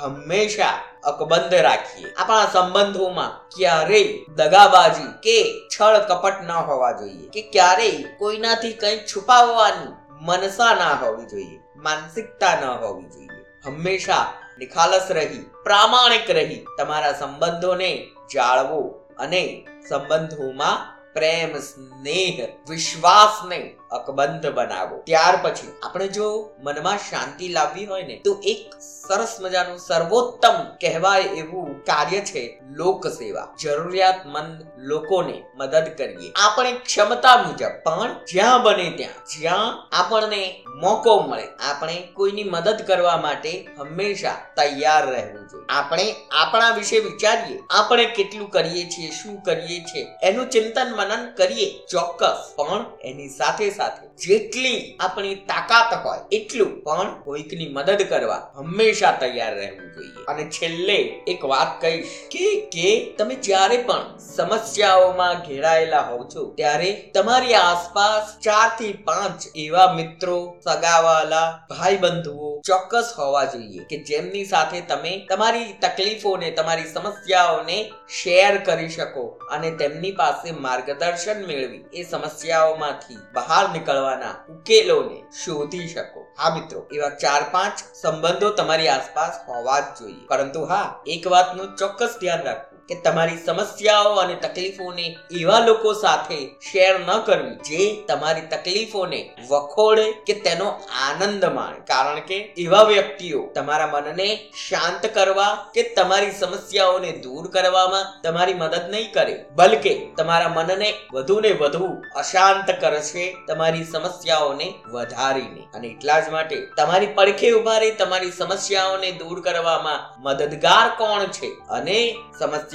હંમેશા 0.00 0.76
અકબંધ 1.04 1.54
રાખીએ. 1.66 2.08
આપણા 2.16 2.48
સંબંધોમાં 2.52 3.32
ક્યારેય 3.56 4.18
દગાબાજી 4.36 5.12
કે 5.24 5.38
છળ 5.72 5.96
કપટ 6.08 6.36
ન 6.42 6.52
હોવા 6.68 6.92
જોઈએ 6.92 7.28
કે 7.28 7.42
ક્યારેય 7.52 8.12
કોઈનાથી 8.18 8.72
કંઈ 8.72 9.00
છુપાવવાની 9.10 9.94
મનસા 10.20 10.74
ના 10.74 10.94
હોવી 11.02 11.26
જોઈએ, 11.26 11.58
માનસિકતા 11.76 12.54
ન 12.60 12.64
હોવી 12.82 13.10
જોઈએ. 13.14 13.42
હંમેશા 13.64 14.26
નિખાલસ 14.58 15.10
રહી, 15.10 15.44
પ્રામાણિક 15.64 16.30
રહી 16.30 16.62
તમારા 16.78 17.12
સંબંધોને 17.12 17.90
જાળવો 18.34 18.80
અને 19.18 19.42
સંબંધોમાં 19.88 20.98
પ્રેમ, 21.14 21.52
સ્નેહ 21.60 22.48
વિશ્વાસને 22.70 23.58
અકબંધ 23.90 24.46
બનાવો. 24.46 24.96
ત્યાર 25.06 25.36
પછી 25.42 25.72
આપણે 25.82 26.08
જો 26.08 26.50
મનમાં 26.62 26.98
શાંતિ 26.98 27.48
લાવવી 27.48 27.86
હોય 27.86 28.02
ને, 28.02 28.16
તો 28.24 28.40
એક 28.42 28.74
સરસ 29.08 29.36
મજાનું 29.40 29.78
સર્વોત્તમ 29.78 30.62
કહેવાય 30.80 31.20
એવું 31.20 31.84
કાર્ય 31.84 32.20
છે 32.20 32.60
લોક 32.70 33.06
સેવા 33.06 33.48
જરૂરિયાતમંદ 33.62 34.66
લોકોને 34.78 35.42
મદદ 35.54 35.84
કરીએ. 35.98 36.32
આપણે 36.44 36.72
ક્ષમતા 36.72 37.36
મુજબ. 37.36 37.68
પણ 37.84 38.24
જ્યાં 38.32 38.62
બને 38.62 38.90
ત્યાં. 38.96 39.40
જ્યાં 39.40 39.88
આપણને 39.92 40.64
મોકો 40.74 41.20
મળે. 41.20 41.46
આપણે 41.70 42.08
કોઈની 42.14 42.44
મદદ 42.44 42.82
કરવા 42.86 43.16
માટે 43.16 43.68
હંમેશા 43.78 44.34
તૈયાર 44.56 45.10
રહેવું 45.10 45.48
જોઈએ. 45.48 45.64
આપણે 45.68 46.14
આપણા 46.32 46.70
વિશે 46.70 46.98
વિચારીએ. 46.98 47.58
આપણે 47.70 48.04
કેટલું 48.04 48.50
કરીએ 48.50 48.84
છીએ, 48.84 49.10
શું 49.10 49.42
કરીએ 49.42 49.80
છીએ, 49.80 50.06
એનું 50.22 50.50
ચિંતન 50.50 50.94
મનન 50.96 51.34
કરીએ 51.34 51.86
ચોક્કસ. 51.90 52.54
પણ 52.56 52.84
એની 53.02 53.28
સાથે 53.28 53.70
સાથે 53.70 54.07
જેટલી 54.24 54.80
આપણી 55.00 55.34
તાકાત 55.50 55.92
હોય 56.04 56.22
એટલું 56.38 56.72
પણ 56.84 57.10
કોઈકની 57.24 57.68
મદદ 57.68 58.02
કરવા 58.12 58.40
હંમેશા 58.56 59.12
તૈયાર 59.22 59.54
રહેવું 59.54 59.88
જોઈએ. 59.94 60.24
અને 60.28 60.44
છેલ્લે 60.50 60.98
એક 61.32 61.44
વાત 61.52 61.70
કહીશ 61.82 62.14
કે 62.32 62.46
કે 62.74 62.88
તમે 63.18 63.36
જ્યારે 63.46 63.78
પણ 63.88 64.06
સમસ્યાઓમાં 64.28 65.36
ઘેરાયેલા 65.48 66.04
હોવ 66.08 66.22
છો, 66.32 66.42
ત્યારે 66.58 66.90
તમારી 67.14 67.54
આસપાસ 67.54 68.34
ચારથી 68.40 68.92
પાંચ 69.08 69.40
એવા 69.56 69.88
મિત્રો, 69.94 70.38
સગાવાલા 70.64 71.48
ભાઈ 71.70 71.96
બંધુઓ 71.96 72.50
ચોક્કસ 72.62 73.14
હોવા 73.18 73.44
જોઈએ 73.44 73.86
કે 73.90 74.00
જેમની 74.02 74.44
સાથે 74.44 74.80
તમે 74.90 75.12
તમારી 75.30 75.68
તકલીફોને, 75.82 76.50
તમારી 76.50 76.88
સમસ્યાઓને 76.94 77.78
શેર 78.18 78.54
કરી 78.62 78.90
શકો 78.90 79.24
અને 79.50 79.70
તેમની 79.82 80.12
પાસે 80.12 80.48
માર્ગદર્શન 80.66 81.40
મેળવી 81.46 81.84
એ 81.94 82.04
સમસ્યાઓમાંથી 82.04 83.20
બહાર 83.34 83.64
નીકળવાના 84.08 84.34
ઉકેલોને 84.48 85.24
શોધી 85.44 85.88
શકો. 85.88 86.26
હા 86.38 86.54
મિત્રો, 86.54 86.86
એવા 86.92 87.08
ચાર 87.08 87.42
પાંચ 87.52 87.78
સંબંધો 87.94 88.50
તમારી 88.50 88.88
આસપાસ 88.88 89.32
હોવા 89.48 89.80
જ 89.80 89.84
જોઈએ. 90.00 90.26
પરંતુ 90.26 90.64
હા, 90.64 91.00
એક 91.06 91.26
વાતનું 91.26 91.76
ચોક્કસ 91.76 92.14
ધ્યાન 92.20 92.42
રાખવું. 92.42 92.67
કે 92.88 92.94
તમારી 93.04 93.38
સમસ્યાઓ 93.46 94.14
અને 94.22 94.34
તકલીફોને 94.34 95.06
એવા 95.40 95.60
લોકો 95.60 95.92
સાથે 96.02 96.38
શેર 96.68 96.94
ન 97.00 97.10
કરવી 97.26 97.56
જે 97.68 97.82
તમારી 98.08 98.46
તકલીફોને 98.52 99.20
વખોડે 99.50 100.06
કે 100.26 100.34
તેનો 100.40 100.68
આનંદ 101.02 101.44
માણે. 101.56 101.80
કારણ 101.86 102.20
કે 102.20 102.38
એવા 102.58 102.82
વ્યક્તિઓ 102.82 103.40
તમારા 103.54 103.90
મનને 103.94 104.28
શાંત 104.68 105.06
કરવા 105.14 105.50
કે 105.74 105.82
તમારી 105.96 106.34
સમસ્યાઓને 106.40 107.12
દૂર 107.24 107.50
કરવામાં 107.50 108.06
તમારી 108.22 108.54
મદદ 108.54 108.90
નહીં 108.90 109.12
કરે, 109.12 109.36
બલકે 109.54 109.94
તમારા 110.16 110.48
મનને 110.48 110.90
વધુ 111.12 111.40
ને 111.40 111.52
વધુ 111.52 111.88
અશાંત 112.16 112.70
કરશે 112.80 113.26
તમારી 113.48 113.84
સમસ્યાઓને 113.84 114.68
વધારીને. 114.90 115.62
અને 115.74 115.88
એટલા 115.88 116.20
જ 116.20 116.28
માટે 116.28 116.56
તમારી 116.76 117.06
પડખે 117.14 117.52
ઊભા 117.52 117.78
રહી 117.78 117.90
તમારી 117.90 118.32
સમસ્યાઓને 118.32 119.10
દૂર 119.12 119.42
કરવામાં 119.42 120.22
મદદગાર 120.22 120.88
કોણ 120.98 121.24
છે? 121.38 121.50
અને 121.70 121.98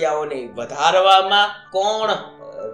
સમસ્યાઓને 0.03 0.49
વધારવામાં 0.55 1.71
કોણ 1.71 2.09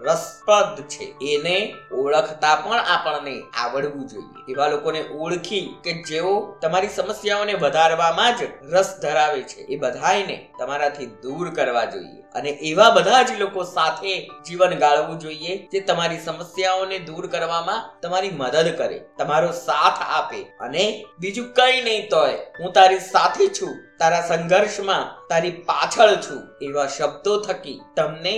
રસપ્રદ 0.05 0.83
છે? 0.87 1.15
એને 1.21 1.75
ઓળખતા 1.93 2.55
પણ 2.55 2.79
આપણને 2.79 3.41
આવડવું 3.57 4.07
જોઈએ. 4.07 4.51
એવા 4.51 4.67
લોકોને 4.67 5.01
ઓળખી 5.01 5.75
કે 5.83 5.93
જેઓ 5.93 6.55
તમારી 6.61 6.87
સમસ્યાઓને 6.87 7.53
વધારવામાં 7.53 8.37
જ 8.37 8.43
રસ 8.71 8.99
ધરાવે 9.01 9.41
છે, 9.41 9.59
એ 9.59 9.75
બધાને 9.75 10.49
તમારાથી 10.59 11.05
દૂર 11.05 11.53
કરવા 11.53 11.85
જોઈએ. 11.85 12.21
અને 12.35 12.49
એવા 12.49 12.89
બધા 12.89 13.21
જ 13.21 13.31
લોકો 13.39 13.63
સાથે 13.63 14.29
જીવન 14.47 14.75
ગાળવું 14.75 15.19
જોઈએ 15.19 15.67
જે 15.71 15.79
તમારી 15.79 16.19
સમસ્યાઓને 16.19 16.99
દૂર 16.99 17.27
કરવામાં 17.27 17.99
તમારી 18.01 18.29
મદદ 18.29 18.77
કરે, 18.77 19.05
તમારો 19.17 19.51
સાથ 19.51 20.01
આપે. 20.01 20.41
અને 20.59 21.05
બીજું 21.19 21.53
કઈ 21.53 21.81
નહીં 21.81 22.09
તોય 22.09 22.35
હું 22.59 22.73
તારી 22.73 22.99
સાથે 22.99 23.47
છું. 23.47 23.88
તારા 23.99 24.21
સંઘર્ષમાં 24.21 25.05
તારી 25.29 25.55
પાછળ 25.69 26.11
છું 26.15 26.41
એવા 26.61 26.87
શબ્દો 26.87 27.33
થકી 27.41 27.79
તમને 27.95 28.33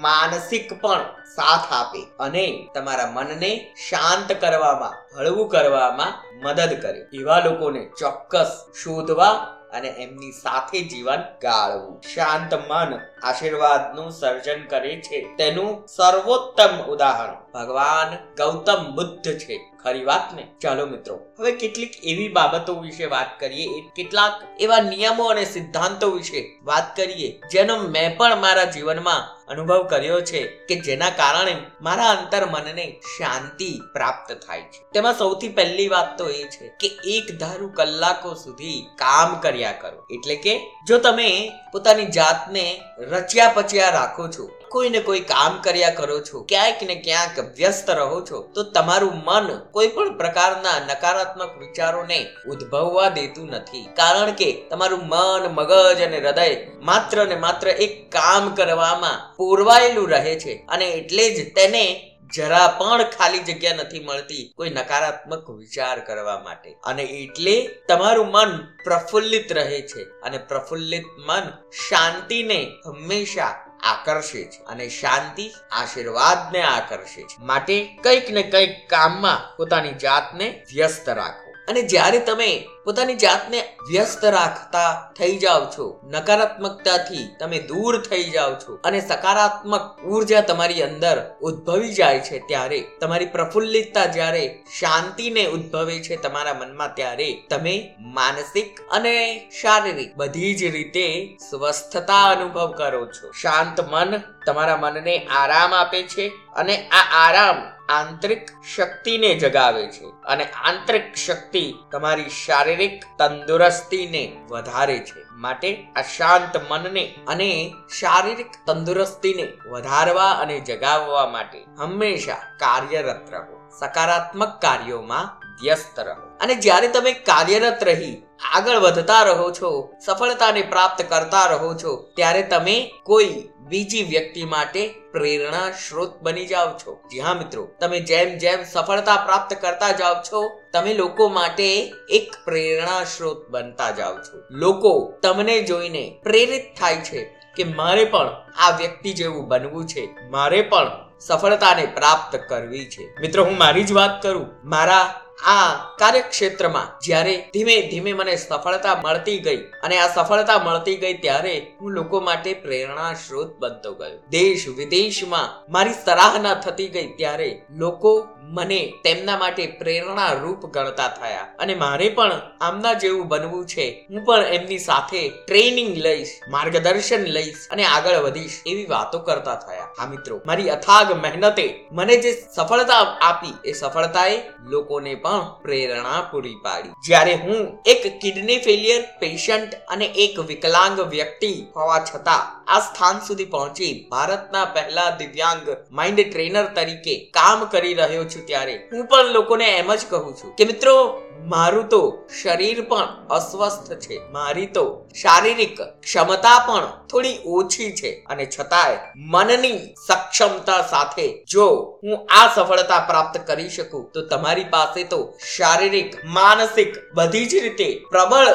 માનસિક 0.00 0.68
પણ 0.82 1.02
સાથ 1.36 1.66
આપે 1.72 2.00
અને 2.20 2.46
તમારા 2.74 3.10
મનને 3.12 3.50
શાંત 3.88 4.32
કરવામાં, 4.32 4.94
હળવું 5.16 5.48
કરવામાં 5.48 6.12
મદદ 6.44 6.72
કરે. 6.82 7.00
એવા 7.12 7.38
લોકોને 7.38 7.82
ચોક્કસ 7.98 8.52
શોધવા 8.84 9.34
અને 9.72 9.88
એમની 10.04 10.32
સાથે 10.32 10.80
જીવન 10.80 11.22
ગાળવું. 11.42 12.00
શાંત 12.14 12.54
મન 12.54 12.90
આશીર્વાદનું 13.22 14.10
સર્જન 14.10 14.64
કરે 14.66 14.94
છે. 15.00 15.20
તેનું 15.36 15.86
સર્વોત્તમ 15.86 16.82
ઉદાહરણ 16.84 17.42
ભગવાન 17.54 18.16
ગૌતમ 18.38 18.80
બુદ્ધ 18.94 19.38
છે. 19.38 19.60
ખરી 19.82 20.04
વાત 20.04 20.34
ને 20.34 20.42
ચાલો 20.60 20.86
મિત્રો, 20.86 21.14
હવે 21.38 21.52
કેટલીક 21.52 21.94
એવી 22.04 22.28
બાબતો 22.28 22.74
વિશે 22.74 23.06
વાત 23.06 23.30
કરીએ. 23.40 23.68
કેટલાક 23.96 24.42
એવા 24.60 24.80
નિયમો 24.80 25.24
અને 25.24 25.44
સિદ્ધાંતો 25.44 26.10
વિશે 26.10 26.40
વાત 26.62 26.96
કરીએ, 26.96 27.40
જેનો 27.50 27.76
મેં 27.76 28.16
પણ 28.18 28.36
મારા 28.36 28.64
જીવનમાં 28.64 29.22
અનુભવ 29.48 29.82
કર્યો 29.82 30.20
છે 30.20 30.42
કે 30.68 30.74
જેના 30.80 31.10
કારણે 31.10 31.56
મારા 31.80 32.10
અંતર 32.10 32.46
મનને 32.46 32.86
શાંતિ 33.18 33.80
પ્રાપ્ત 33.92 34.32
થાય 34.46 34.60
છે. 34.60 34.84
તેમાં 34.94 35.18
સૌથી 35.18 35.48
પહેલી 35.48 35.88
વાત 35.88 36.18
તો 36.18 36.28
એ 36.28 36.42
છે 36.44 36.68
કે 36.80 36.88
એક 37.04 37.38
ધારું 37.38 37.74
કલાકો 37.74 38.34
સુધી 38.34 38.86
કામ 38.96 39.34
કર્યા 39.40 39.72
કરો. 39.72 40.06
એટલે 40.10 40.36
કે 40.36 40.54
જો 40.88 40.98
તમે 40.98 41.52
પોતાની 41.72 42.06
જાતને 42.06 42.80
રચ્યા 43.12 43.48
પચ્યા 43.48 43.90
રાખો 43.90 44.28
છો. 44.28 44.50
કોઈ 44.68 44.90
ને 44.90 44.98
કોઈ 44.98 45.20
કામ 45.20 45.60
કર્યા 45.62 45.90
કરો 45.90 46.20
છો, 46.20 46.42
ક્યાંક 46.48 46.82
ને 46.82 46.94
ક્યાંક 46.94 47.38
વ્યસ્ત 47.56 47.90
રહો 47.90 48.20
છો, 48.30 48.42
તો 48.54 48.62
તમારું 48.62 49.12
મન 49.14 49.58
કોઈ 49.70 49.88
પણ 49.88 50.16
પ્રકારના 50.16 50.78
નકારાત્મક 50.78 51.58
વિચારોને 51.58 52.26
ઉદ્ભવવા 52.48 53.08
દેતું 53.08 53.48
નથી. 53.48 53.88
કારણ 53.96 54.30
કે 54.30 54.62
તમારું 54.70 55.02
મન, 55.06 55.48
મગજ 55.48 56.00
અને 56.02 56.18
હૃદય 56.18 56.66
માત્ર 56.80 57.26
ને 57.26 57.36
માત્ર 57.36 57.68
એક 57.68 58.12
કામ 58.12 58.54
કરવામાં 58.54 59.36
પૂરવાયેલું 59.36 60.08
રહે 60.08 60.34
છે, 60.40 60.54
અને 60.68 60.84
એટલે 60.84 61.30
જ 61.34 61.54
તેને 61.54 61.84
જરા 62.34 62.68
પણ 62.78 63.02
ખાલી 63.02 63.38
જગ્યા 63.38 63.74
નથી 63.74 64.00
મળતી 64.00 64.52
કોઈ 64.56 64.70
નકારાત્મક 64.70 65.50
વિચાર 65.50 66.00
કરવા 66.00 66.38
માટે. 66.38 66.76
અને 66.84 67.02
એટલે 67.02 67.80
તમારું 67.88 68.26
મન 68.26 68.58
પ્રફુલ્લિત 68.84 69.52
રહે 69.52 69.82
છે 69.82 70.02
અને 70.02 70.38
પ્રફુલ્લિત 70.38 71.04
મન 71.18 71.42
શાંતિને 71.88 72.72
હંમેશા 72.86 73.66
આકર્ષે 73.82 74.44
છે 74.44 74.64
અને 74.64 74.88
શાંતિ 74.88 75.50
આશીર્વાદને 75.72 76.62
આકર્ષે 76.62 77.22
છે. 77.22 77.36
માટે 77.40 77.98
કંઈક 78.04 78.30
ને 78.30 78.42
કંઈક 78.42 78.88
કામમાં 78.88 79.56
પોતાની 79.56 79.92
જાતને 79.92 80.64
વ્યસ્ત 80.74 81.08
રાખો. 81.08 81.51
અને 81.68 81.82
જ્યારે 81.82 82.18
તમે 82.18 82.48
પોતાની 82.84 83.14
જાતને 83.14 83.58
વ્યસ્ત 83.88 84.24
રાખતા 84.24 85.12
થઈ 85.18 85.38
જાઓ 85.38 85.64
છો, 85.66 86.00
નકારાત્મકતાથી 86.04 87.26
તમે 87.40 87.58
દૂર 87.58 88.02
થઈ 88.02 88.30
જાઓ 88.30 88.54
છો 88.54 88.78
અને 88.84 89.00
સકારાત્મક 89.00 89.84
ઊર્જા 90.04 90.40
તમારી 90.40 90.82
અંદર 90.82 91.16
ઉદ્ભવી 91.42 91.94
જાય 91.94 92.20
છે 92.20 92.42
ત્યારે, 92.48 92.80
તમારી 93.00 93.26
પ્રફુલ્લિતતા 93.26 94.06
જ્યારે 94.06 94.44
શાંતિને 94.78 95.46
ઉદ્ભવે 95.46 95.98
છે 95.98 96.16
તમારા 96.16 96.54
મનમાં 96.54 96.94
ત્યારે 96.94 97.30
તમે 97.50 97.74
માનસિક 98.00 98.80
અને 98.90 99.16
શારીરિક 99.60 100.16
બધી 100.16 100.54
જ 100.54 100.62
રીતે 100.64 101.36
સ્વસ્થતા 101.50 102.24
અનુભવ 102.30 102.72
કરો 102.72 103.06
છો. 103.06 103.32
શાંત 103.32 103.80
મન 103.80 104.18
તમારા 104.46 104.76
મનને 104.76 105.16
આરામ 105.26 105.74
આપે 105.74 106.02
છે 106.02 106.28
અને 106.56 106.76
આ 106.88 107.06
આરામ 107.24 107.58
આંતરિક 107.92 108.50
શક્તિને 108.76 109.34
જગાવે 109.34 109.86
છે 109.86 110.04
અને 110.24 110.44
આંતરિક 110.44 111.14
શક્તિ 111.16 111.64
તમારી 111.92 112.28
શારીરિક 112.28 113.04
તંદુરસ્તીને 113.18 114.24
વધારે 114.50 114.98
છે. 114.98 115.22
માટે 115.34 115.70
આ 115.96 116.02
શાંત 116.16 116.56
મનને 116.70 117.04
અને 117.28 117.74
શારીરિક 117.98 118.50
તંદુરસ્તીને 118.66 119.46
વધારવા 119.70 120.30
અને 120.30 120.60
જગાવવા 120.60 121.26
માટે 121.26 121.64
હંમેશા 121.78 122.34
કાર્યરત 122.58 123.32
રહો. 123.32 123.56
સકારાત્મક 123.80 124.58
કાર્યોમાં 124.62 125.26
વ્યસ્ત 125.62 126.00
રહો. 126.00 126.26
અને 126.40 126.54
જ્યારે 126.54 126.88
તમે 126.88 127.12
કાર્યરત 127.12 127.84
રહી, 127.84 128.22
આગળ 128.54 128.76
વધતા 128.76 129.22
રહો 129.22 129.50
છો, 129.50 129.70
સફળતાને 130.06 130.62
પ્રાપ્ત 130.62 131.02
કરતા 131.02 131.46
રહો 131.46 131.74
છો, 131.74 131.92
ત્યારે 132.16 132.42
તમે 132.42 132.76
કોઈ 133.02 133.48
બીજી 133.68 134.02
વ્યક્તિ 134.02 134.44
માટે 134.44 134.94
પ્રેરણા 135.12 135.70
સ્ત્રોત 135.70 136.22
બની 136.22 136.46
જાઓ 136.46 136.78
છો. 136.78 137.00
જી 137.10 137.20
હા, 137.20 137.34
મિત્રો. 137.34 137.68
તમે 137.80 138.00
જેમ 138.00 138.38
જેમ 138.38 138.62
સફળતા 138.62 139.16
પ્રાપ્ત 139.16 139.54
કરતા 139.54 139.92
જાઓ 139.92 140.14
છો, 140.14 140.60
તમે 140.72 140.94
લોકો 140.94 141.28
માટે 141.28 141.94
એક 142.08 142.34
પ્રેરણા 142.44 143.04
સ્ત્રોત 143.04 143.48
બનતા 143.48 143.90
જાઓ 143.90 144.14
છો. 144.14 144.42
લોકો 144.50 145.14
તમને 145.22 145.62
જોઈને 145.62 146.20
પ્રેરિત 146.22 146.62
થાય 146.80 146.96
છે 146.96 147.38
કે 147.56 147.64
મારે 147.64 148.04
પણ 148.04 148.26
આ 148.56 148.76
વ્યક્તિ 148.76 149.12
જેવું 149.12 149.48
બનવું 149.48 149.86
છે. 149.86 150.08
મારે 150.30 150.62
પણ 150.62 150.90
સફળતાને 151.20 151.86
પ્રાપ્ત 151.86 152.36
કરવી 152.48 152.86
છે. 152.86 153.14
મિત્રો, 153.20 153.44
હું 153.44 153.58
મારી 153.58 153.84
જ 153.84 153.92
વાત 153.92 154.22
કરું. 154.22 154.46
મારા 154.64 155.21
આ 155.38 155.94
કાર્યક્ષેત્રમાં 155.98 156.88
જ્યારે 157.02 157.50
ધીમે 157.52 157.76
ધીમે 157.90 158.12
મને 158.12 158.36
સફળતા 158.36 159.00
મળતી 159.04 159.38
ગઈ 159.38 159.56
અને 159.56 159.98
આ 159.98 160.08
સફળતા 160.08 160.58
મળતી 160.58 160.96
ગઈ 160.96 161.14
ત્યારે 161.14 161.54
હું 161.80 161.92
લોકો 161.92 162.20
માટે 162.20 162.52
પ્રેરણા 162.54 163.14
સ્ત્રોત 163.14 163.56
બનતો 163.58 163.94
ગયો. 163.94 164.18
દેશ 164.30 164.68
વિદેશમાં 164.76 165.72
મારી 165.72 165.98
સરાહના 166.04 166.54
થતી 166.54 166.88
ગઈ 166.88 167.06
ત્યારે 167.16 167.62
લોકો 167.70 168.28
મને 168.42 168.92
તેમના 169.04 169.38
માટે 169.38 169.66
પ્રેરણા 169.66 170.32
રૂપ 170.32 170.66
ગણતા 170.66 171.08
થયા. 171.08 171.46
અને 171.58 171.74
મારે 171.74 172.08
પણ 172.08 172.40
આમના 172.60 172.92
જેવું 172.92 173.28
બનવું 173.28 173.66
છે. 173.66 174.06
હું 174.10 174.24
પણ 174.24 174.42
એમની 174.42 174.78
સાથે 174.78 175.32
ટ્રેનિંગ 175.46 175.96
લઈશ, 175.96 176.28
માર્ગદર્શન 176.48 177.22
લઈશ 177.22 177.54
અને 177.70 177.84
આગળ 177.84 178.16
વધીશ 178.16 178.62
એવી 178.66 178.86
વાતો 178.86 179.18
કરતા 179.18 179.54
થયા. 179.54 179.88
હા 179.98 180.06
મિત્રો, 180.06 180.40
મારી 180.46 180.70
અથાગ 180.70 181.12
મહેનતે 181.12 181.86
મને 181.92 182.16
જે 182.16 182.32
સફળતા 182.56 182.98
આપી 183.20 183.54
એ 183.64 183.72
સફળતાએ 183.72 184.42
લોકોને 184.66 185.14
પણ 185.14 185.62
પ્રેરણા 185.62 186.28
પૂરી 186.32 186.54
પાડી. 186.54 186.88
જ્યારે 187.06 187.34
હું 187.34 187.78
એક 187.86 188.20
કિડની 188.20 188.58
ફેલિયર 188.58 189.02
પેશન્ટ 189.18 189.74
અને 189.88 190.04
એક 190.04 190.38
વિકલાંગ 190.38 191.00
વ્યક્તિ 191.00 191.66
હોવા 191.76 191.98
છતાં 191.98 192.61
આ 192.72 192.80
સ્થાન 192.80 193.18
સુધી 193.26 193.44
પહોંચી 193.44 193.92
ભારતના 194.10 194.64
પહેલા 194.76 195.10
દિવ્યાંગ 195.16 195.66
માઇન્ડ 195.90 196.20
ટ્રેનર 196.20 196.64
તરીકે 196.76 197.14
કામ 197.34 197.64
કરી 197.64 197.94
રહ્યો 197.94 198.24
છું 198.24 198.46
ત્યારે. 198.46 198.76
હું 198.92 199.06
પણ 199.06 199.32
લોકોને 199.32 199.66
એમ 199.68 199.92
જ 199.94 200.02
કહું 200.10 200.34
છું 200.40 200.56
કે 200.58 200.64
મિત્રો 200.64 200.94
મારું 201.42 201.88
તો 201.88 202.00
શરીર 202.42 202.82
પણ 202.82 203.28
અસ્વસ્થ 203.30 203.92
છે. 203.94 204.20
મારી 204.30 204.66
તો 204.66 205.08
શારીરિક 205.14 205.82
ક્ષમતા 205.82 206.58
પણ 206.58 207.06
થોડી 207.08 207.38
ઓછી 207.46 207.92
છે. 207.92 208.24
અને 208.30 208.46
છતાંય 208.46 208.98
મનની 209.16 209.94
સક્ષમતા 210.06 210.82
સાથે 210.82 211.44
જો 211.48 211.66
હું 212.02 212.26
આ 212.30 212.54
સફળતા 212.54 212.98
પ્રાપ્ત 212.98 213.40
કરી 213.46 213.68
શકું, 213.68 214.10
તો 214.12 214.26
તમારી 214.26 214.64
પાસે 214.64 215.04
તો 215.04 215.34
શારીરિક, 215.56 216.24
માનસિક 216.24 216.96
બધી 217.14 217.46
જ 217.46 217.54
રીતે 217.54 218.04
પ્રબળ 218.10 218.46